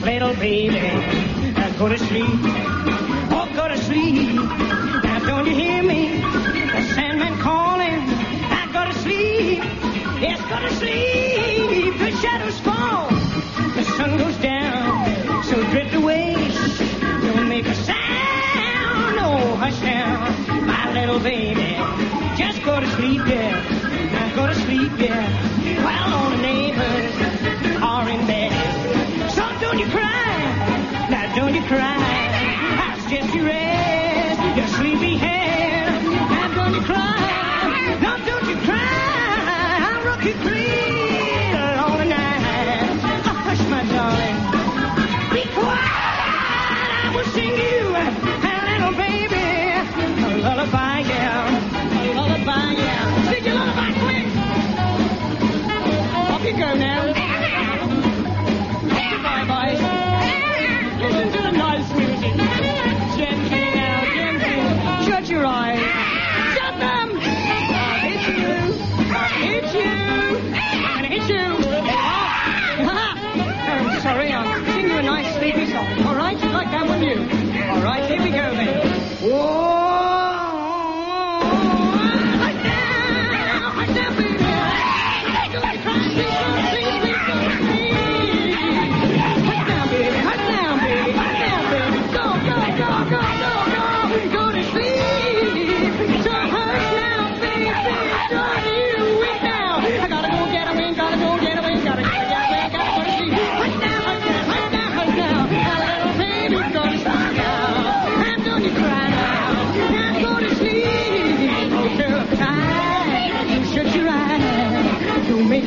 Little 0.06 0.34
baby, 0.36 0.80
now 1.52 1.78
go 1.78 1.90
to 1.90 1.98
sleep. 1.98 2.30
Oh, 3.34 3.50
go 3.54 3.68
to 3.68 3.78
sleep. 3.78 4.34
Now, 5.04 5.20
don't 5.20 5.46
you 5.48 5.56
hear 5.56 5.84
me? 5.84 6.22
The 6.22 6.82
Sandman 6.96 7.38
calling. 7.40 8.08
Now, 8.54 8.72
go 8.72 8.86
to 8.92 8.98
sleep. 9.00 9.60
Yes, 10.22 10.40
go 10.50 10.60
to 10.60 10.74
sleep. 10.76 11.41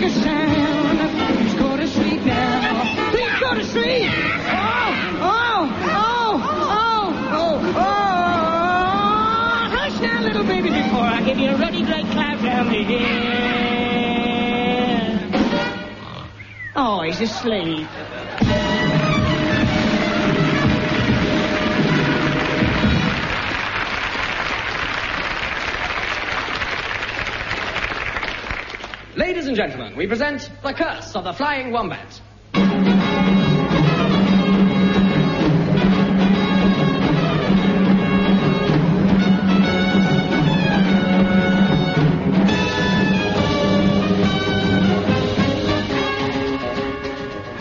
A 0.04 0.10
sound. 0.10 0.98
Please 1.38 1.54
go 1.54 1.76
to 1.76 1.86
sleep 1.88 2.22
now. 2.24 3.10
Please 3.10 3.40
go 3.40 3.54
to 3.54 3.64
sleep. 3.64 4.10
Oh, 4.10 5.20
oh, 5.22 5.72
oh, 5.82 6.42
oh, 6.70 7.12
oh, 7.32 7.74
oh. 7.76 7.82
Hush 9.76 10.00
now, 10.00 10.20
little 10.22 10.44
baby, 10.44 10.68
before 10.70 11.00
I 11.00 11.22
give 11.22 11.38
you 11.38 11.50
a 11.50 11.56
ruddy 11.56 11.82
great 11.84 12.06
clap 12.06 12.40
down 12.42 12.68
the 12.68 12.82
hill. 12.84 13.54
Oh, 16.76 17.02
he's 17.02 17.20
asleep. 17.20 17.88
Ladies 29.16 29.46
and 29.46 29.54
gentlemen, 29.54 29.96
we 29.96 30.08
present 30.08 30.50
The 30.64 30.72
Curse 30.72 31.14
of 31.14 31.22
the 31.22 31.32
Flying 31.32 31.70
Wombat. 31.70 32.20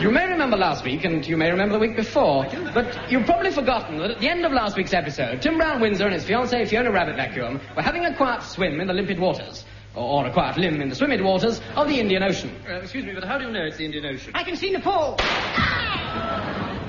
You 0.01 0.09
may 0.09 0.25
remember 0.27 0.57
last 0.57 0.83
week, 0.83 1.05
and 1.05 1.25
you 1.25 1.37
may 1.37 1.51
remember 1.51 1.73
the 1.73 1.79
week 1.79 1.95
before, 1.95 2.47
but 2.73 3.11
you've 3.11 3.25
probably 3.25 3.51
forgotten 3.51 3.99
that 3.99 4.09
at 4.09 4.19
the 4.19 4.27
end 4.27 4.43
of 4.43 4.51
last 4.51 4.75
week's 4.75 4.93
episode, 4.93 5.43
Tim 5.43 5.57
Brown 5.57 5.79
Windsor 5.79 6.05
and 6.05 6.15
his 6.15 6.25
fiancée 6.25 6.67
Fiona 6.67 6.91
Rabbit 6.91 7.15
Vacuum 7.15 7.61
were 7.75 7.83
having 7.83 8.05
a 8.05 8.17
quiet 8.17 8.41
swim 8.41 8.81
in 8.81 8.87
the 8.87 8.93
limpid 8.93 9.19
waters, 9.19 9.65
or, 9.95 10.23
or 10.23 10.27
a 10.27 10.31
quiet 10.33 10.57
limb 10.57 10.81
in 10.81 10.89
the 10.89 10.95
swimmid 10.95 11.21
waters 11.21 11.61
of 11.75 11.87
the 11.87 11.99
Indian 11.99 12.23
Ocean. 12.23 12.55
Uh, 12.67 12.75
excuse 12.75 13.05
me, 13.05 13.13
but 13.13 13.23
how 13.23 13.37
do 13.37 13.45
you 13.45 13.51
know 13.51 13.63
it's 13.63 13.77
the 13.77 13.85
Indian 13.85 14.05
Ocean? 14.05 14.31
I 14.33 14.43
can 14.43 14.55
see 14.55 14.71
Nepal. 14.71 15.17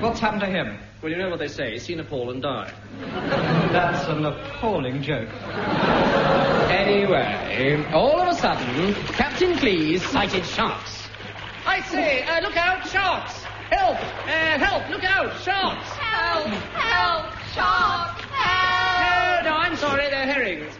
What's 0.01 0.19
happened 0.19 0.41
to 0.41 0.47
him? 0.47 0.77
Well, 1.01 1.11
you 1.11 1.17
know 1.17 1.29
what 1.29 1.39
they 1.39 1.47
say, 1.47 1.77
see 1.77 1.95
Nepal 1.95 2.31
and 2.31 2.41
die. 2.41 2.73
That's 3.71 4.07
an 4.07 4.25
appalling 4.25 5.01
joke. 5.01 5.29
Anyway, 6.69 7.85
all 7.93 8.19
of 8.19 8.27
a 8.27 8.35
sudden, 8.35 8.93
Captain 9.13 9.53
Cleese 9.53 10.01
sighted 10.01 10.45
sharks. 10.45 11.07
I 11.65 11.81
say, 11.81 12.23
uh, 12.23 12.41
look 12.41 12.57
out, 12.57 12.87
sharks! 12.87 13.33
Help! 13.71 13.97
Uh, 13.97 14.59
help! 14.59 14.89
Look 14.89 15.03
out, 15.03 15.31
sharks! 15.41 15.89
Help! 15.89 16.47
Help! 16.47 17.33
Shark! 17.53 18.21
Help! 18.21 19.43
No, 19.45 19.49
no, 19.49 19.57
I'm 19.57 19.75
sorry, 19.75 20.09
they're 20.09 20.25
herrings. 20.25 20.73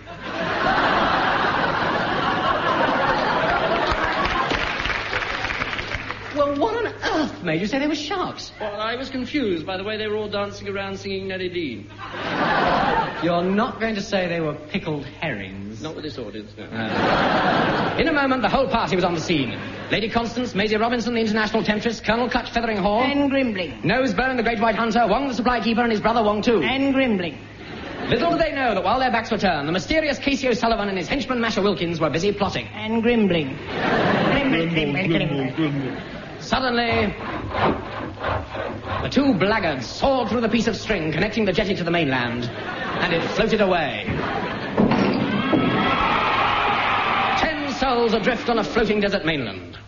Well, 6.36 6.54
what 6.60 6.76
on 6.76 6.88
earth 6.88 7.44
made 7.44 7.62
you 7.62 7.68
say 7.68 7.80
they 7.80 7.88
were 7.88 7.96
sharks? 7.96 8.52
Well, 8.60 8.80
I 8.82 8.96
was 8.96 9.10
confused 9.10 9.66
by 9.66 9.78
the 9.78 9.84
way 9.84 9.98
they 9.98 10.08
were 10.08 10.18
all 10.18 10.28
dancing 10.30 10.68
around 10.68 11.00
singing 11.00 11.30
Nellie 11.30 11.48
Dean. 11.50 11.90
You're 13.24 13.44
not 13.44 13.80
going 13.80 13.96
to 13.96 14.02
say 14.02 14.28
they 14.28 14.42
were 14.42 14.54
pickled 14.54 15.06
herrings. 15.06 15.82
Not 15.82 15.96
with 15.96 16.04
this 16.04 16.18
audience, 16.18 16.52
no. 16.58 16.66
Uh, 16.66 17.96
in 17.98 18.08
a 18.10 18.14
moment, 18.14 18.42
the 18.42 18.50
whole 18.50 18.68
party 18.68 18.96
was 18.96 19.06
on 19.06 19.14
the 19.14 19.22
scene. 19.22 19.58
Lady 19.92 20.10
Constance, 20.10 20.54
Maisie 20.54 20.76
Robinson, 20.76 21.14
the 21.14 21.22
international 21.22 21.64
temptress, 21.64 22.02
Colonel 22.02 22.30
Clutch 22.30 22.52
Featheringhaw, 22.52 23.04
And 23.04 23.30
Grimbling. 23.30 23.82
Nosebone, 23.84 24.36
the 24.36 24.44
great 24.44 24.60
white 24.60 24.76
hunter, 24.76 25.08
Wong 25.08 25.30
the 25.30 25.34
supply 25.34 25.62
keeper, 25.62 25.82
and 25.82 25.92
his 25.92 26.02
brother 26.02 26.22
Wong 26.22 26.42
too. 26.42 26.62
And 26.62 26.94
Grimbling. 26.94 27.38
Little 28.10 28.32
did 28.32 28.42
they 28.42 28.52
know 28.52 28.76
that 28.76 28.84
while 28.84 29.00
their 29.00 29.12
backs 29.12 29.32
were 29.32 29.38
turned, 29.38 29.68
the 29.68 29.72
mysterious 29.72 30.20
Casey 30.20 30.48
O'Sullivan 30.50 30.90
and 30.90 30.98
his 30.98 31.08
henchman 31.08 31.40
Masher 31.40 31.62
Wilkins 31.62 32.00
were 32.00 32.10
busy 32.10 32.32
plotting. 32.34 32.68
And 32.68 33.02
Grimbling. 33.02 33.58
Grimbling, 33.58 34.70
Grimbling, 34.70 35.54
Grimbling. 35.56 35.98
Suddenly, 36.46 37.08
the 39.02 39.10
two 39.10 39.34
blackguards 39.34 39.88
sawed 39.88 40.30
through 40.30 40.42
the 40.42 40.50
piece 40.50 40.68
of 40.68 40.76
string 40.76 41.12
connecting 41.12 41.44
the 41.44 41.52
jetty 41.52 41.74
to 41.76 41.84
the 41.84 41.90
mainland, 41.90 42.46
and 42.46 43.12
it 43.14 43.28
floated 43.32 43.62
away. 43.62 44.04
Ten 47.40 47.74
souls 47.74 48.14
adrift 48.14 48.48
on 48.48 48.60
a 48.60 48.64
floating 48.64 49.00
desert 49.00 49.26
mainland. 49.26 49.80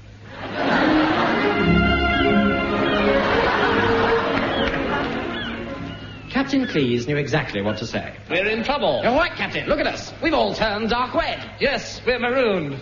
Captain 6.31 6.65
Cleese 6.65 7.07
knew 7.07 7.17
exactly 7.17 7.61
what 7.61 7.77
to 7.77 7.85
say. 7.85 8.15
We're 8.31 8.47
in 8.47 8.63
trouble. 8.63 9.01
You're 9.03 9.13
right, 9.13 9.31
Captain. 9.35 9.67
Look 9.67 9.79
at 9.79 9.85
us. 9.85 10.11
We've 10.23 10.33
all 10.33 10.55
turned 10.55 10.89
dark 10.89 11.13
red. 11.13 11.51
Yes, 11.59 12.01
we're 12.03 12.17
marooned. 12.19 12.81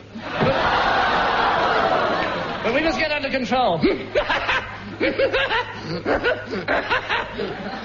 But 2.66 2.74
we 2.74 2.82
must 2.82 2.98
get 2.98 3.12
under 3.12 3.30
control. 3.30 3.78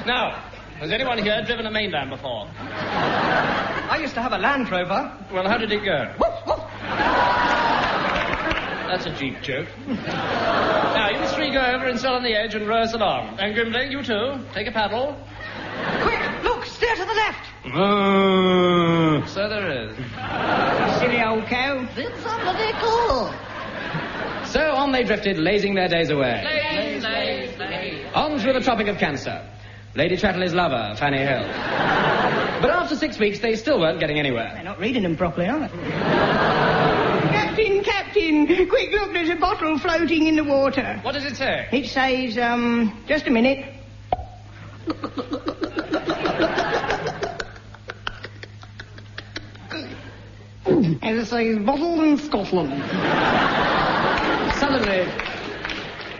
now, 0.07 0.43
has 0.79 0.91
anyone 0.91 1.19
here 1.19 1.45
driven 1.45 1.67
a 1.67 1.71
mainland 1.71 2.09
before? 2.09 2.49
I 2.57 3.99
used 4.01 4.15
to 4.15 4.23
have 4.23 4.33
a 4.33 4.39
Land 4.39 4.71
Rover. 4.71 5.13
Well, 5.31 5.47
how 5.47 5.59
did 5.59 5.71
it 5.71 5.85
go? 5.85 6.15
That's 8.89 9.05
a 9.05 9.15
Jeep 9.19 9.43
joke. 9.43 9.69
now, 9.87 11.11
you 11.11 11.27
three 11.35 11.53
go 11.53 11.61
over 11.61 11.85
and 11.85 12.01
sit 12.01 12.09
on 12.09 12.23
the 12.23 12.33
edge 12.33 12.55
and 12.55 12.67
row 12.67 12.81
us 12.81 12.95
along. 12.95 13.39
And 13.39 13.55
Grimling, 13.55 13.91
you 13.91 14.03
too. 14.03 14.43
Take 14.55 14.67
a 14.67 14.73
paddle. 14.73 15.15
Quick, 16.01 16.43
look, 16.43 16.65
steer 16.65 16.95
to 16.95 17.05
the 17.05 17.13
left. 17.13 17.47
Uh, 17.67 19.27
so 19.27 19.47
there 19.47 19.91
is. 19.91 19.95
Silly 21.01 21.23
old 21.23 21.45
cow. 21.49 21.87
Did 21.95 22.17
somebody 22.23 22.73
call? 22.73 23.35
So 24.51 24.61
on 24.73 24.91
they 24.91 25.05
drifted, 25.05 25.39
lazing 25.39 25.75
their 25.75 25.87
days 25.87 26.11
away. 26.11 26.43
Laze, 26.45 27.05
laze, 27.05 27.57
laze. 27.59 28.07
On 28.15 28.39
through 28.39 28.55
the 28.55 28.61
Tropic 28.61 28.89
of 28.89 28.99
Cancer. 28.99 29.49
Lady 29.95 30.17
Chatterley's 30.17 30.55
lover, 30.55 30.95
Fanny 30.97 31.19
Hill. 31.19 31.43
But 32.61 32.71
after 32.71 32.97
six 32.97 33.19
weeks, 33.19 33.39
they 33.39 33.55
still 33.55 33.79
weren't 33.79 34.01
getting 34.01 34.19
anywhere. 34.19 34.51
They're 34.55 34.65
not 34.65 34.81
reading 34.81 35.05
them 35.05 35.17
properly, 35.17 35.49
are 35.49 35.61
they? 35.61 35.69
Captain, 37.31 37.85
Captain, 37.85 38.47
quick 38.69 38.91
look, 38.91 39.13
there's 39.13 39.31
a 39.31 39.37
bottle 39.37 39.79
floating 39.79 40.27
in 40.27 40.35
the 40.35 40.45
water. 40.45 40.99
What 41.03 41.13
does 41.13 41.25
it 41.25 41.37
say? 41.37 41.69
It 41.71 41.87
says, 41.87 42.37
um, 42.39 43.05
just 43.07 43.27
a 43.29 43.31
minute. 43.31 43.75
As 51.03 51.19
it 51.19 51.27
says, 51.27 51.59
bottled 51.65 52.01
in 52.01 52.19
Scotland. 52.19 52.73
Suddenly, 54.61 55.09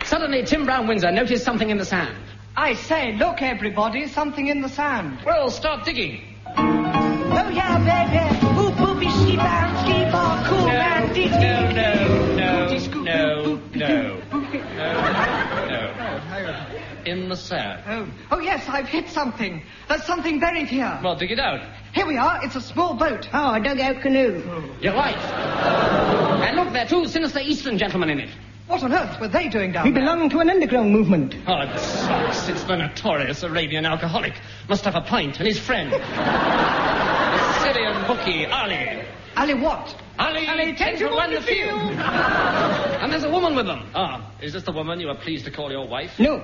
suddenly, 0.05 0.43
Tim 0.43 0.65
Brown 0.65 0.87
Windsor 0.87 1.11
noticed 1.11 1.45
something 1.45 1.69
in 1.69 1.77
the 1.77 1.85
sand. 1.85 2.15
I 2.57 2.73
say, 2.73 3.13
look, 3.13 3.41
everybody, 3.41 4.07
something 4.07 4.47
in 4.47 4.61
the 4.61 4.67
sand. 4.69 5.19
Well, 5.25 5.49
start 5.51 5.85
digging. 5.85 6.21
Oh, 6.57 7.49
yeah, 7.53 7.77
baby. 7.77 8.35
Boop, 8.55 8.75
boopy, 8.75 9.11
ski 9.21 9.37
bound, 9.37 9.77
ski 9.87 10.11
ball, 10.11 10.43
cool 10.45 10.65
man, 10.65 11.13
dee, 11.13 11.29
No, 11.29 11.71
no, 11.71 12.35
no, 12.35 12.65
Booty 12.65 12.79
scoop, 12.79 13.05
no, 13.05 13.43
boop, 13.43 13.75
no, 13.75 14.21
boop, 14.31 14.51
boop. 14.51 14.75
no, 14.75 15.67
no. 15.69 16.77
In 17.05 17.29
the 17.29 17.35
sand. 17.37 17.83
Oh, 17.87 18.07
oh, 18.31 18.39
yes, 18.39 18.67
I've 18.67 18.87
hit 18.87 19.07
something. 19.09 19.63
There's 19.87 20.03
something 20.03 20.39
buried 20.39 20.67
here. 20.67 20.99
Well, 21.03 21.15
dig 21.15 21.31
it 21.31 21.39
out. 21.39 21.61
Here 21.93 22.05
we 22.05 22.17
are. 22.17 22.43
It's 22.43 22.55
a 22.55 22.61
small 22.61 22.93
boat. 22.95 23.27
Oh, 23.33 23.53
a 23.55 23.59
dugout 23.59 24.01
canoe. 24.01 24.43
You're 24.81 24.93
right. 24.93 26.10
And 26.43 26.55
look, 26.57 26.73
there 26.73 26.85
are 26.85 26.89
two 26.89 27.07
sinister 27.07 27.39
Eastern 27.39 27.77
gentlemen 27.77 28.09
in 28.09 28.19
it. 28.19 28.29
What 28.67 28.83
on 28.83 28.93
earth 28.93 29.19
were 29.19 29.27
they 29.27 29.49
doing 29.49 29.71
down 29.73 29.85
We 29.85 29.91
there? 29.91 30.01
belong 30.01 30.29
to 30.29 30.39
an 30.39 30.49
underground 30.49 30.91
movement. 30.91 31.35
Oh, 31.47 31.59
it 31.61 31.77
sucks. 31.79 32.47
It's 32.47 32.63
the 32.63 32.77
notorious 32.77 33.43
Arabian 33.43 33.85
alcoholic. 33.85 34.33
Must 34.69 34.83
have 34.85 34.95
a 34.95 35.01
pint 35.01 35.37
and 35.39 35.47
his 35.47 35.59
friend. 35.59 35.91
the 35.91 37.59
Syrian 37.61 38.07
bookie, 38.07 38.45
Ali. 38.45 39.03
Ali 39.35 39.53
what? 39.55 39.95
Ali, 40.19 40.47
Ali, 40.47 40.73
take 40.75 40.99
him 40.99 41.09
on 41.13 41.33
the 41.33 41.41
field. 41.41 41.79
And 41.81 43.11
there's 43.11 43.23
a 43.23 43.29
woman 43.31 43.55
with 43.55 43.65
them. 43.65 43.89
Ah, 43.95 44.31
is 44.41 44.53
this 44.53 44.63
the 44.63 44.71
woman 44.71 44.99
you 44.99 45.09
are 45.09 45.15
pleased 45.17 45.45
to 45.45 45.51
call 45.51 45.71
your 45.71 45.87
wife? 45.87 46.17
No, 46.19 46.41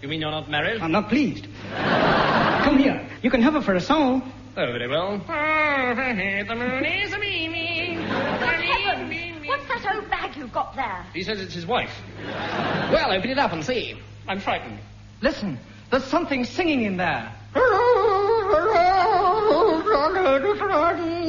You 0.00 0.08
mean 0.08 0.20
you're 0.20 0.30
not 0.30 0.48
married? 0.50 0.80
I'm 0.80 0.92
not 0.92 1.08
pleased. 1.08 1.46
Come 1.74 2.78
here. 2.78 3.06
You 3.22 3.30
can 3.30 3.42
have 3.42 3.54
her 3.54 3.60
for 3.62 3.74
a 3.74 3.80
song. 3.80 4.32
Oh, 4.56 4.66
very 4.72 4.88
well. 4.88 5.18
The 6.48 6.54
moon 6.54 6.84
is 6.84 7.12
a 7.12 7.18
beaming. 7.18 7.98
What's 9.86 9.98
old 9.98 10.10
bag 10.10 10.36
you've 10.36 10.52
got 10.52 10.74
there? 10.74 11.06
He 11.14 11.22
says 11.22 11.40
it's 11.40 11.54
his 11.54 11.64
wife. 11.66 11.92
Well, 12.24 13.12
open 13.12 13.30
it 13.30 13.38
up 13.38 13.52
and 13.52 13.64
see. 13.64 13.96
I'm 14.26 14.40
frightened. 14.40 14.80
Listen, 15.20 15.60
there's 15.90 16.04
something 16.04 16.44
singing 16.44 16.82
in 16.82 16.96
there. 16.96 17.32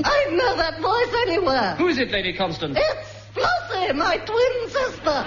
I 0.04 0.28
know 0.32 0.56
that 0.58 0.80
voice 0.82 1.14
anywhere. 1.28 1.76
Who 1.76 1.88
is 1.88 2.00
it, 2.00 2.10
Lady 2.12 2.34
Constance? 2.34 2.78
It's 2.80 3.14
Flossie, 3.36 3.94
my 3.96 4.18
twin 4.18 4.70
sister. 4.70 5.24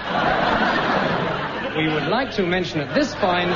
We 1.79 1.89
would 1.93 2.09
like 2.09 2.33
to 2.33 2.45
mention 2.45 2.81
at 2.81 2.93
this 2.95 3.15
point 3.15 3.51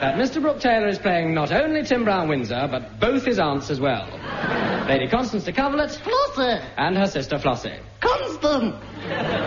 that 0.00 0.14
Mr. 0.16 0.40
Brooke 0.40 0.60
Taylor 0.60 0.86
is 0.86 0.98
playing 0.98 1.34
not 1.34 1.50
only 1.50 1.82
Tim 1.82 2.04
Brown 2.04 2.28
Windsor, 2.28 2.68
but 2.70 3.00
both 3.00 3.24
his 3.24 3.40
aunts 3.40 3.70
as 3.70 3.80
well. 3.80 4.19
Lady 4.90 5.06
Constance 5.06 5.44
de 5.44 5.52
Coverlet, 5.52 5.92
Flossie. 6.02 6.60
and 6.76 6.98
her 6.98 7.06
sister 7.06 7.38
Flossie. 7.38 7.78
Constance. 8.00 8.74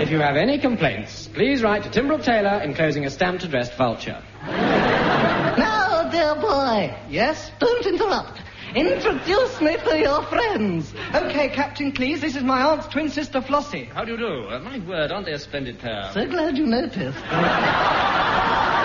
If 0.01 0.09
you 0.09 0.19
have 0.19 0.37
any 0.37 0.57
complaints, 0.57 1.27
please 1.27 1.61
write 1.61 1.83
to 1.83 1.89
Tim 1.89 2.07
Brooke 2.07 2.23
Taylor 2.23 2.61
enclosing 2.63 3.05
a 3.05 3.09
stamped 3.09 3.43
addressed 3.43 3.75
vulture. 3.75 4.23
Now, 4.47 6.09
dear 6.09 6.35
boy. 6.35 6.95
Yes? 7.09 7.51
Don't 7.59 7.85
interrupt. 7.85 8.39
Introduce 8.73 9.59
me 9.59 9.75
to 9.75 9.99
your 9.99 10.23
friends. 10.27 10.93
Okay, 11.13 11.49
Captain 11.49 11.91
Cleese, 11.91 12.21
this 12.21 12.37
is 12.37 12.43
my 12.43 12.63
aunt's 12.63 12.87
twin 12.87 13.09
sister 13.09 13.41
Flossie. 13.41 13.89
How 13.89 14.05
do 14.05 14.13
you 14.13 14.17
do? 14.17 14.47
Uh, 14.47 14.59
my 14.59 14.79
word, 14.87 15.11
aren't 15.11 15.25
they 15.25 15.33
a 15.33 15.39
splendid 15.39 15.77
pair? 15.77 16.09
So 16.13 16.25
glad 16.25 16.57
you 16.57 16.65
noticed. 16.65 17.19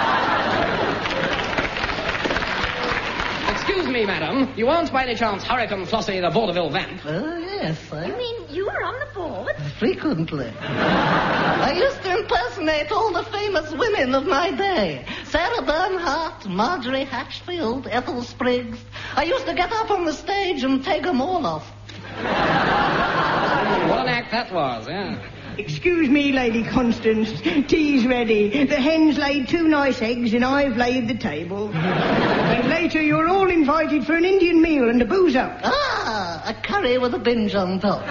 Excuse 3.49 3.78
me, 3.93 4.07
madam. 4.07 4.53
You 4.57 4.69
aren't 4.69 4.93
by 4.93 5.05
any 5.05 5.15
chance 5.15 5.45
Hurricane 5.45 5.87
Flossie, 5.87 6.21
the 6.21 6.31
vaudeville 6.31 6.71
vamp? 6.71 7.01
Oh, 7.05 7.39
yes. 7.39 7.93
I... 7.93 8.07
You 8.07 8.17
mean 8.17 8.47
you 8.51 8.67
were 8.67 8.83
on 8.83 8.99
the 9.01 9.07
board? 9.15 9.57
Frequently. 9.79 10.53
I 10.61 11.73
used 11.77 12.03
to 12.03 12.19
impersonate 12.19 12.93
all 12.93 13.13
the 13.13 13.25
famous 13.25 13.73
women 13.73 14.15
of 14.15 14.27
my 14.27 14.51
day. 14.51 15.05
Sarah 15.25 15.63
Bernhardt, 15.63 16.47
Marjorie 16.49 17.05
Hatchfield, 17.05 17.87
Ethel 17.89 18.23
Spriggs. 18.23 18.79
I 19.15 19.25
used 19.25 19.47
to 19.47 19.55
get 19.55 19.73
up 19.73 19.91
on 19.91 20.05
the 20.05 20.13
stage 20.13 20.63
and 20.63 20.85
take 20.85 21.03
them 21.03 21.21
all 21.21 21.45
off. 21.47 21.71
What 22.19 24.01
an 24.01 24.09
act 24.09 24.31
that 24.33 24.53
was, 24.53 24.89
yeah. 24.89 25.19
Excuse 25.59 26.09
me, 26.09 26.33
Lady 26.33 26.63
Constance. 26.63 27.41
Tea's 27.69 28.07
ready. 28.07 28.65
The 28.65 28.77
hen's 28.77 29.19
laid 29.19 29.49
two 29.49 29.67
nice 29.69 30.01
eggs 30.01 30.33
and 30.33 30.45
I've 30.45 30.77
laid 30.77 31.09
the 31.09 31.17
table. 31.17 31.71
and 31.75 32.69
later 32.69 33.03
you're 33.03 33.29
all 33.29 33.51
invited 33.51 34.07
for 34.07 34.15
an 34.15 34.25
Indian 34.25 34.63
meal 34.63 34.89
and 34.89 35.03
a 35.03 35.05
booze 35.05 35.35
up. 35.35 35.59
Ah, 35.65 36.43
a 36.47 36.55
curry 36.67 36.97
with 36.99 37.13
a 37.15 37.19
binge 37.19 37.55
on 37.57 37.81
top. 37.81 38.03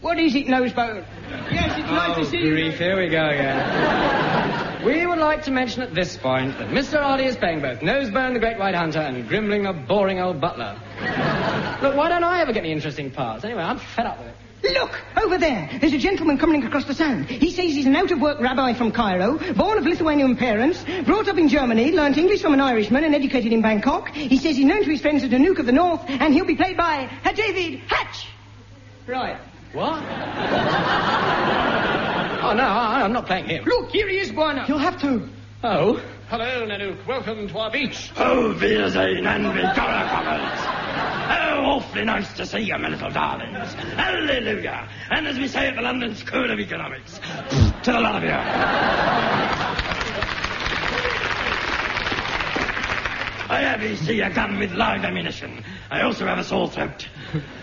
What 0.00 0.18
is 0.18 0.34
it, 0.34 0.46
Nosebone? 0.46 1.04
Yes, 1.50 1.78
it's 1.78 1.90
nice 1.90 2.16
Oh, 2.16 2.20
to 2.22 2.26
see 2.26 2.38
you. 2.38 2.50
grief, 2.50 2.78
here 2.78 2.96
we 2.98 3.08
go 3.08 3.26
again. 3.28 4.84
we 4.84 5.04
would 5.06 5.18
like 5.18 5.42
to 5.44 5.50
mention 5.50 5.82
at 5.82 5.94
this 5.94 6.16
point 6.16 6.56
that 6.58 6.68
Mr. 6.68 6.98
Oddie 7.02 7.24
is 7.26 7.36
playing 7.36 7.60
both 7.60 7.80
Nosebone, 7.80 8.32
the 8.34 8.38
Great 8.40 8.58
White 8.58 8.74
Hunter, 8.74 9.00
and 9.00 9.28
Grimling, 9.28 9.64
the 9.64 9.72
boring 9.86 10.20
old 10.20 10.40
butler. 10.40 10.76
Look, 11.00 11.96
why 11.96 12.08
don't 12.08 12.24
I 12.24 12.40
ever 12.40 12.52
get 12.52 12.64
any 12.64 12.72
interesting 12.72 13.10
parts? 13.10 13.44
Anyway, 13.44 13.62
I'm 13.62 13.78
fed 13.78 14.06
up 14.06 14.18
with 14.18 14.28
it. 14.28 14.34
Look, 14.62 15.00
over 15.16 15.38
there. 15.38 15.70
There's 15.80 15.92
a 15.92 15.98
gentleman 15.98 16.36
coming 16.36 16.64
across 16.64 16.84
the 16.84 16.94
sand. 16.94 17.26
He 17.26 17.50
says 17.52 17.66
he's 17.66 17.86
an 17.86 17.94
out-of-work 17.94 18.40
rabbi 18.40 18.72
from 18.74 18.90
Cairo, 18.90 19.38
born 19.54 19.78
of 19.78 19.84
Lithuanian 19.84 20.36
parents, 20.36 20.84
brought 21.04 21.28
up 21.28 21.38
in 21.38 21.48
Germany, 21.48 21.92
learnt 21.92 22.18
English 22.18 22.42
from 22.42 22.54
an 22.54 22.60
Irishman, 22.60 23.04
and 23.04 23.14
educated 23.14 23.52
in 23.52 23.62
Bangkok. 23.62 24.08
He 24.10 24.36
says 24.36 24.56
he's 24.56 24.66
known 24.66 24.82
to 24.82 24.90
his 24.90 25.00
friends 25.00 25.22
as 25.22 25.30
the 25.30 25.36
Nuke 25.36 25.60
of 25.60 25.66
the 25.66 25.72
North, 25.72 26.02
and 26.08 26.34
he'll 26.34 26.44
be 26.44 26.56
played 26.56 26.76
by 26.76 27.08
Herr 27.22 27.34
David 27.34 27.80
Hatch. 27.86 28.26
Right. 29.06 29.38
What? 29.72 30.02
oh, 32.42 32.54
no, 32.56 32.64
I, 32.64 33.02
I'm 33.04 33.12
not 33.12 33.26
playing 33.26 33.44
him. 33.46 33.64
Look, 33.64 33.90
here 33.90 34.08
he 34.08 34.18
is, 34.18 34.32
Buana. 34.32 34.66
You'll 34.68 34.78
have 34.78 35.00
to. 35.02 35.28
Oh? 35.62 36.02
Hello, 36.28 36.66
Nanook. 36.66 37.06
Welcome 37.06 37.48
to 37.48 37.58
our 37.58 37.70
beach. 37.70 38.10
Oh, 38.16 38.52
Wiedersehen 38.54 39.26
and 39.26 39.44
Victoria 39.44 40.08
Covers. 40.10 40.87
Oh, 41.30 41.64
awfully 41.64 42.04
nice 42.04 42.32
to 42.34 42.46
see 42.46 42.60
you, 42.60 42.78
my 42.78 42.88
little 42.88 43.10
darlings. 43.10 43.72
Hallelujah. 43.74 44.88
And 45.10 45.26
as 45.26 45.38
we 45.38 45.48
say 45.48 45.68
at 45.68 45.76
the 45.76 45.82
London 45.82 46.14
School 46.14 46.50
of 46.50 46.58
Economics, 46.58 47.18
to 47.82 47.92
the 47.92 48.00
lot 48.00 48.16
of 48.16 48.22
you. 48.22 49.68
I 53.50 53.60
have 53.62 53.82
you 53.82 53.96
see 53.96 54.20
a 54.20 54.28
gun 54.28 54.58
with 54.58 54.72
live 54.72 55.04
ammunition. 55.04 55.64
I 55.90 56.02
also 56.02 56.26
have 56.26 56.38
a 56.38 56.44
sore 56.44 56.68
throat. 56.68 57.08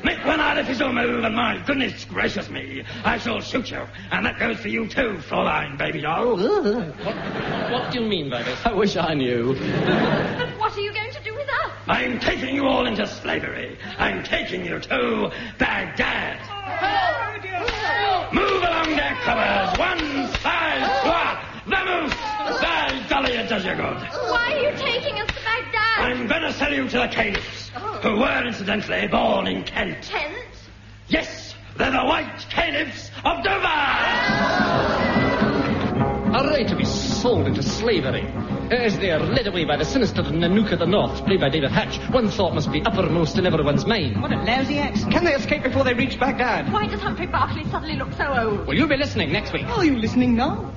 Make 0.03 0.25
one 0.25 0.39
artificial 0.39 0.91
move, 0.91 1.23
and 1.23 1.35
my 1.35 1.63
goodness 1.65 2.05
gracious 2.05 2.49
me, 2.49 2.83
I 3.03 3.19
shall 3.19 3.39
shoot 3.39 3.69
you. 3.69 3.87
And 4.11 4.25
that 4.25 4.39
goes 4.39 4.57
for 4.57 4.67
you 4.67 4.87
too, 4.87 5.17
Fräulein, 5.19 5.77
baby 5.77 6.01
doll. 6.01 6.37
What 7.71 7.91
do 7.91 7.99
you 7.99 8.07
mean 8.07 8.29
by 8.29 8.41
this? 8.43 8.59
I 8.65 8.73
wish 8.73 8.95
I 8.95 9.13
knew. 9.13 9.53
I'm 11.87 12.19
taking 12.19 12.55
you 12.55 12.65
all 12.65 12.87
into 12.87 13.05
slavery. 13.05 13.77
I'm 13.99 14.23
taking 14.23 14.65
you 14.65 14.79
to 14.79 15.31
Baghdad. 15.59 16.39
Move 18.33 18.63
along 18.63 18.95
there, 18.95 19.15
covers. 19.21 19.77
One 19.77 20.33
side, 20.41 21.01
trois. 21.03 21.45
Vamos! 21.67 22.13
By 22.61 23.05
golly, 23.07 23.33
it 23.33 23.49
does 23.49 23.65
you 23.65 23.75
good. 23.75 23.97
Why 24.29 24.53
are 24.53 24.71
you 24.71 24.77
taking 24.77 25.19
us 25.19 25.27
to 25.27 25.43
Baghdad? 25.43 25.99
I'm 25.99 26.27
gonna 26.27 26.53
sell 26.53 26.73
you 26.73 26.89
to 26.89 26.97
the 26.97 27.07
caliphs, 27.07 27.69
oh. 27.75 27.99
who 28.01 28.19
were 28.19 28.47
incidentally 28.47 29.07
born 29.07 29.45
in 29.45 29.63
Kent. 29.63 30.01
Kent? 30.03 30.37
Yes, 31.07 31.53
they're 31.77 31.91
the 31.91 32.03
white 32.03 32.45
caliphs 32.49 33.11
of 33.23 33.43
Dover! 33.43 33.67
Hooray 36.35 36.63
to 36.65 36.75
be 36.75 36.85
sold 36.85 37.45
into 37.45 37.61
slavery. 37.61 38.27
As 38.71 38.97
they 38.97 39.11
are 39.11 39.19
led 39.19 39.45
away 39.45 39.63
by 39.63 39.77
the 39.77 39.85
sinister 39.85 40.23
Nanook 40.23 40.71
of 40.71 40.79
the 40.79 40.87
North, 40.87 41.23
played 41.25 41.39
by 41.39 41.49
David 41.49 41.69
Hatch, 41.69 41.97
one 42.11 42.29
thought 42.29 42.55
must 42.55 42.71
be 42.71 42.81
uppermost 42.81 43.37
in 43.37 43.45
everyone's 43.45 43.85
mind. 43.85 44.19
What 44.19 44.31
a 44.31 44.37
lousy 44.37 44.79
accent. 44.79 45.11
Can 45.11 45.23
they 45.23 45.33
escape 45.33 45.61
before 45.61 45.83
they 45.83 45.93
reach 45.93 46.19
Baghdad? 46.19 46.73
Why 46.73 46.87
does 46.87 46.99
Humphrey 46.99 47.27
Barclay 47.27 47.63
suddenly 47.69 47.95
look 47.95 48.11
so 48.13 48.25
old? 48.25 48.67
Will 48.67 48.73
you 48.73 48.87
be 48.87 48.97
listening 48.97 49.31
next 49.31 49.53
week? 49.53 49.65
Are 49.67 49.85
you 49.85 49.97
listening 49.97 50.35
now? 50.35 50.71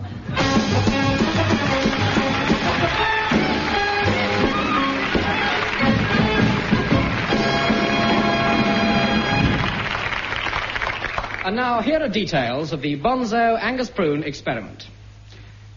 And 11.46 11.56
now, 11.56 11.80
here 11.80 12.02
are 12.02 12.08
details 12.08 12.74
of 12.74 12.82
the 12.82 12.98
Bonzo 12.98 13.58
Angus 13.58 13.88
Prune 13.88 14.24
experiment. 14.24 14.86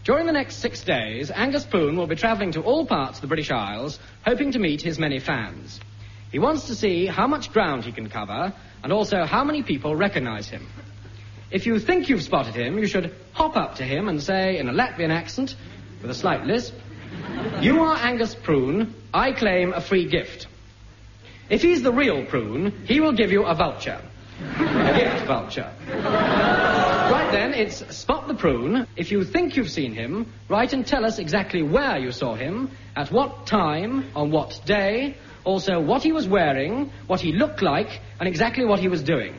During 0.04 0.26
the 0.26 0.32
next 0.32 0.56
six 0.56 0.82
days, 0.82 1.30
Angus 1.30 1.64
Prune 1.64 1.96
will 1.96 2.08
be 2.08 2.16
travelling 2.16 2.52
to 2.52 2.62
all 2.62 2.84
parts 2.84 3.18
of 3.18 3.22
the 3.22 3.28
British 3.28 3.52
Isles, 3.52 4.00
hoping 4.26 4.52
to 4.52 4.58
meet 4.58 4.82
his 4.82 4.98
many 4.98 5.20
fans. 5.20 5.78
He 6.32 6.40
wants 6.40 6.66
to 6.66 6.74
see 6.74 7.06
how 7.06 7.28
much 7.28 7.52
ground 7.52 7.84
he 7.84 7.92
can 7.92 8.08
cover, 8.08 8.52
and 8.82 8.92
also 8.92 9.24
how 9.24 9.44
many 9.44 9.62
people 9.62 9.94
recognise 9.94 10.48
him. 10.48 10.66
If 11.52 11.66
you 11.66 11.78
think 11.78 12.08
you've 12.08 12.22
spotted 12.22 12.54
him, 12.54 12.78
you 12.78 12.88
should 12.88 13.14
hop 13.32 13.56
up 13.56 13.76
to 13.76 13.84
him 13.84 14.08
and 14.08 14.20
say, 14.20 14.58
in 14.58 14.68
a 14.68 14.72
Latvian 14.72 15.10
accent, 15.10 15.54
with 16.00 16.10
a 16.10 16.14
slight 16.14 16.46
lisp, 16.46 16.74
You 17.60 17.84
are 17.84 17.96
Angus 17.96 18.34
Prune, 18.34 18.94
I 19.14 19.32
claim 19.32 19.72
a 19.72 19.80
free 19.80 20.08
gift. 20.08 20.48
If 21.48 21.62
he's 21.62 21.82
the 21.82 21.92
real 21.92 22.24
Prune, 22.24 22.86
he 22.86 22.98
will 22.98 23.12
give 23.12 23.30
you 23.30 23.44
a 23.44 23.54
voucher. 23.54 24.00
A 24.40 24.94
gift 24.98 25.26
vulture. 25.26 26.90
Right 27.12 27.30
then, 27.30 27.52
it's 27.52 27.94
Spot 27.94 28.26
the 28.26 28.32
Prune. 28.32 28.86
If 28.96 29.12
you 29.12 29.22
think 29.22 29.54
you've 29.54 29.70
seen 29.70 29.92
him, 29.92 30.32
write 30.48 30.72
and 30.72 30.86
tell 30.86 31.04
us 31.04 31.18
exactly 31.18 31.60
where 31.60 31.98
you 31.98 32.10
saw 32.10 32.34
him, 32.36 32.70
at 32.96 33.12
what 33.12 33.46
time, 33.46 34.10
on 34.16 34.30
what 34.30 34.58
day, 34.64 35.18
also 35.44 35.78
what 35.78 36.02
he 36.02 36.10
was 36.10 36.26
wearing, 36.26 36.90
what 37.08 37.20
he 37.20 37.32
looked 37.32 37.60
like, 37.60 38.00
and 38.18 38.26
exactly 38.26 38.64
what 38.64 38.80
he 38.80 38.88
was 38.88 39.02
doing. 39.02 39.34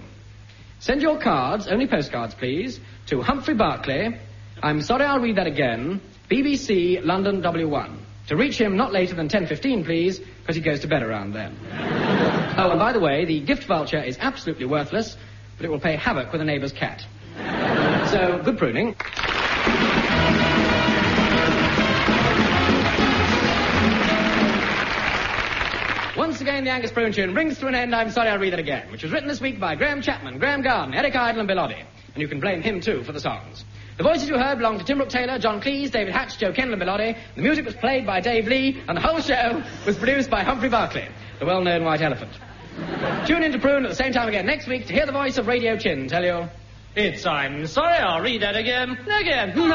Send 0.81 1.01
your 1.01 1.17
cards, 1.17 1.67
only 1.67 1.87
postcards 1.87 2.35
please, 2.35 2.79
to 3.07 3.23
Humphrey 3.23 3.55
Barclay. 3.55 4.19
I'm 4.61 4.83
sorry 4.83 5.05
I'll 5.05 5.19
read 5.19 5.37
that 5.37 5.47
again. 5.47 5.99
BBC 6.29 7.03
London 7.03 7.41
W1. 7.41 7.97
To 8.27 8.35
reach 8.35 8.61
him 8.61 8.77
not 8.77 8.93
later 8.93 9.15
than 9.15 9.29
10.15 9.29 9.83
please, 9.83 10.19
because 10.19 10.55
he 10.55 10.61
goes 10.61 10.81
to 10.81 10.87
bed 10.87 11.01
around 11.01 11.33
then. 11.33 11.57
oh, 12.55 12.69
and 12.69 12.79
by 12.79 12.93
the 12.93 12.99
way, 12.99 13.25
the 13.25 13.39
gift 13.39 13.63
voucher 13.63 14.03
is 14.03 14.19
absolutely 14.19 14.67
worthless, 14.67 15.17
but 15.57 15.65
it 15.65 15.69
will 15.69 15.79
play 15.79 15.95
havoc 15.95 16.31
with 16.31 16.39
a 16.39 16.45
neighbour's 16.45 16.71
cat. 16.71 17.03
So, 18.13 18.39
good 18.43 18.59
pruning. 18.59 18.95
Once 26.15 26.39
again, 26.39 26.63
the 26.63 26.69
Angus 26.69 26.91
Prune 26.91 27.11
tune 27.11 27.33
brings 27.33 27.57
to 27.57 27.65
an 27.65 27.73
end 27.73 27.95
I'm 27.95 28.11
Sorry 28.11 28.29
I'll 28.29 28.37
Read 28.37 28.53
It 28.53 28.59
Again, 28.59 28.91
which 28.91 29.01
was 29.01 29.11
written 29.11 29.27
this 29.27 29.41
week 29.41 29.59
by 29.59 29.73
Graham 29.73 30.03
Chapman, 30.03 30.37
Graeme 30.37 30.61
Garden, 30.61 30.93
Eric 30.93 31.15
Idle, 31.15 31.39
and 31.39 31.47
Bill 31.47 31.57
Oddie. 31.57 31.83
And 32.13 32.21
you 32.21 32.27
can 32.27 32.39
blame 32.39 32.61
him, 32.61 32.81
too, 32.81 33.03
for 33.03 33.13
the 33.13 33.19
songs. 33.19 33.65
The 33.97 34.03
voices 34.03 34.29
you 34.29 34.37
heard 34.37 34.59
belonged 34.59 34.77
to 34.77 34.85
Tim 34.85 34.97
Brooke 34.97 35.09
Taylor, 35.09 35.39
John 35.39 35.59
Cleese, 35.59 35.89
David 35.89 36.13
Hatch, 36.13 36.37
Jo 36.37 36.53
Kendall, 36.53 36.73
and 36.73 36.79
Bill 36.81 36.89
Oddie. 36.89 37.17
The 37.35 37.41
music 37.41 37.65
was 37.65 37.73
played 37.73 38.05
by 38.05 38.19
Dave 38.19 38.45
Lee, 38.45 38.79
and 38.87 38.95
the 38.95 39.01
whole 39.01 39.21
show 39.21 39.63
was 39.87 39.97
produced 39.97 40.29
by 40.29 40.43
Humphrey 40.43 40.69
Barclay, 40.69 41.09
the 41.39 41.47
well-known 41.47 41.83
white 41.83 42.03
elephant. 42.03 42.33
Tune 43.25 43.41
in 43.41 43.51
to 43.53 43.57
Prune 43.57 43.85
at 43.85 43.89
the 43.89 43.95
same 43.95 44.13
time 44.13 44.27
again 44.27 44.45
next 44.45 44.67
week 44.67 44.85
to 44.85 44.93
hear 44.93 45.07
the 45.07 45.11
voice 45.11 45.39
of 45.39 45.47
Radio 45.47 45.75
Chin 45.77 46.07
tell 46.07 46.23
you... 46.23 46.47
It's 46.95 47.25
I'm 47.25 47.65
sorry, 47.65 47.97
I'll 47.97 48.21
read 48.21 48.43
that 48.43 48.55
again. 48.55 48.91
Again. 48.91 49.57
No. 49.57 49.65
And 49.65 49.73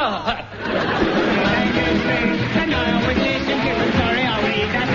I 2.71 3.03
listen 3.03 3.59
to 3.59 3.75
it. 3.75 3.91
Sorry, 3.99 4.23
I'll 4.23 4.43
read 4.47 4.71
that 4.71 4.87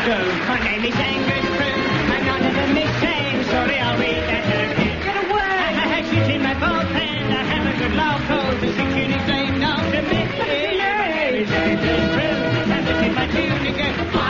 two. 0.00 0.24
My 0.48 0.56
name 0.64 0.88
is 0.88 0.96
Angus 0.96 1.44
Prune. 1.52 1.84
I'm 2.16 2.24
not 2.24 2.40
the 2.40 2.72
mix 2.72 2.88
saying 3.04 3.44
sorry, 3.52 3.76
I'll 3.76 3.98
read 4.00 4.24
that 4.24 4.72
again. 4.72 5.04
Get 5.04 5.16
away! 5.20 5.36
I 5.36 5.84
had 5.84 6.08
shit 6.08 6.32
in 6.32 6.40
my 6.40 6.54
both 6.54 6.88
hands. 6.96 7.28
I 7.28 7.44
have 7.44 7.68
a 7.68 7.76
good 7.76 7.92
law 7.92 8.16
code. 8.24 8.56
The 8.64 8.72
six 8.72 8.96
units 8.96 9.28
named 9.28 9.62
after 9.62 10.00
me. 10.00 10.20
Is 11.30 11.50
Angus 11.50 12.08
Prune. 12.16 12.72
And 12.72 12.86
this 12.88 13.00
is 13.04 13.12
my 13.14 13.26
tune 13.28 14.29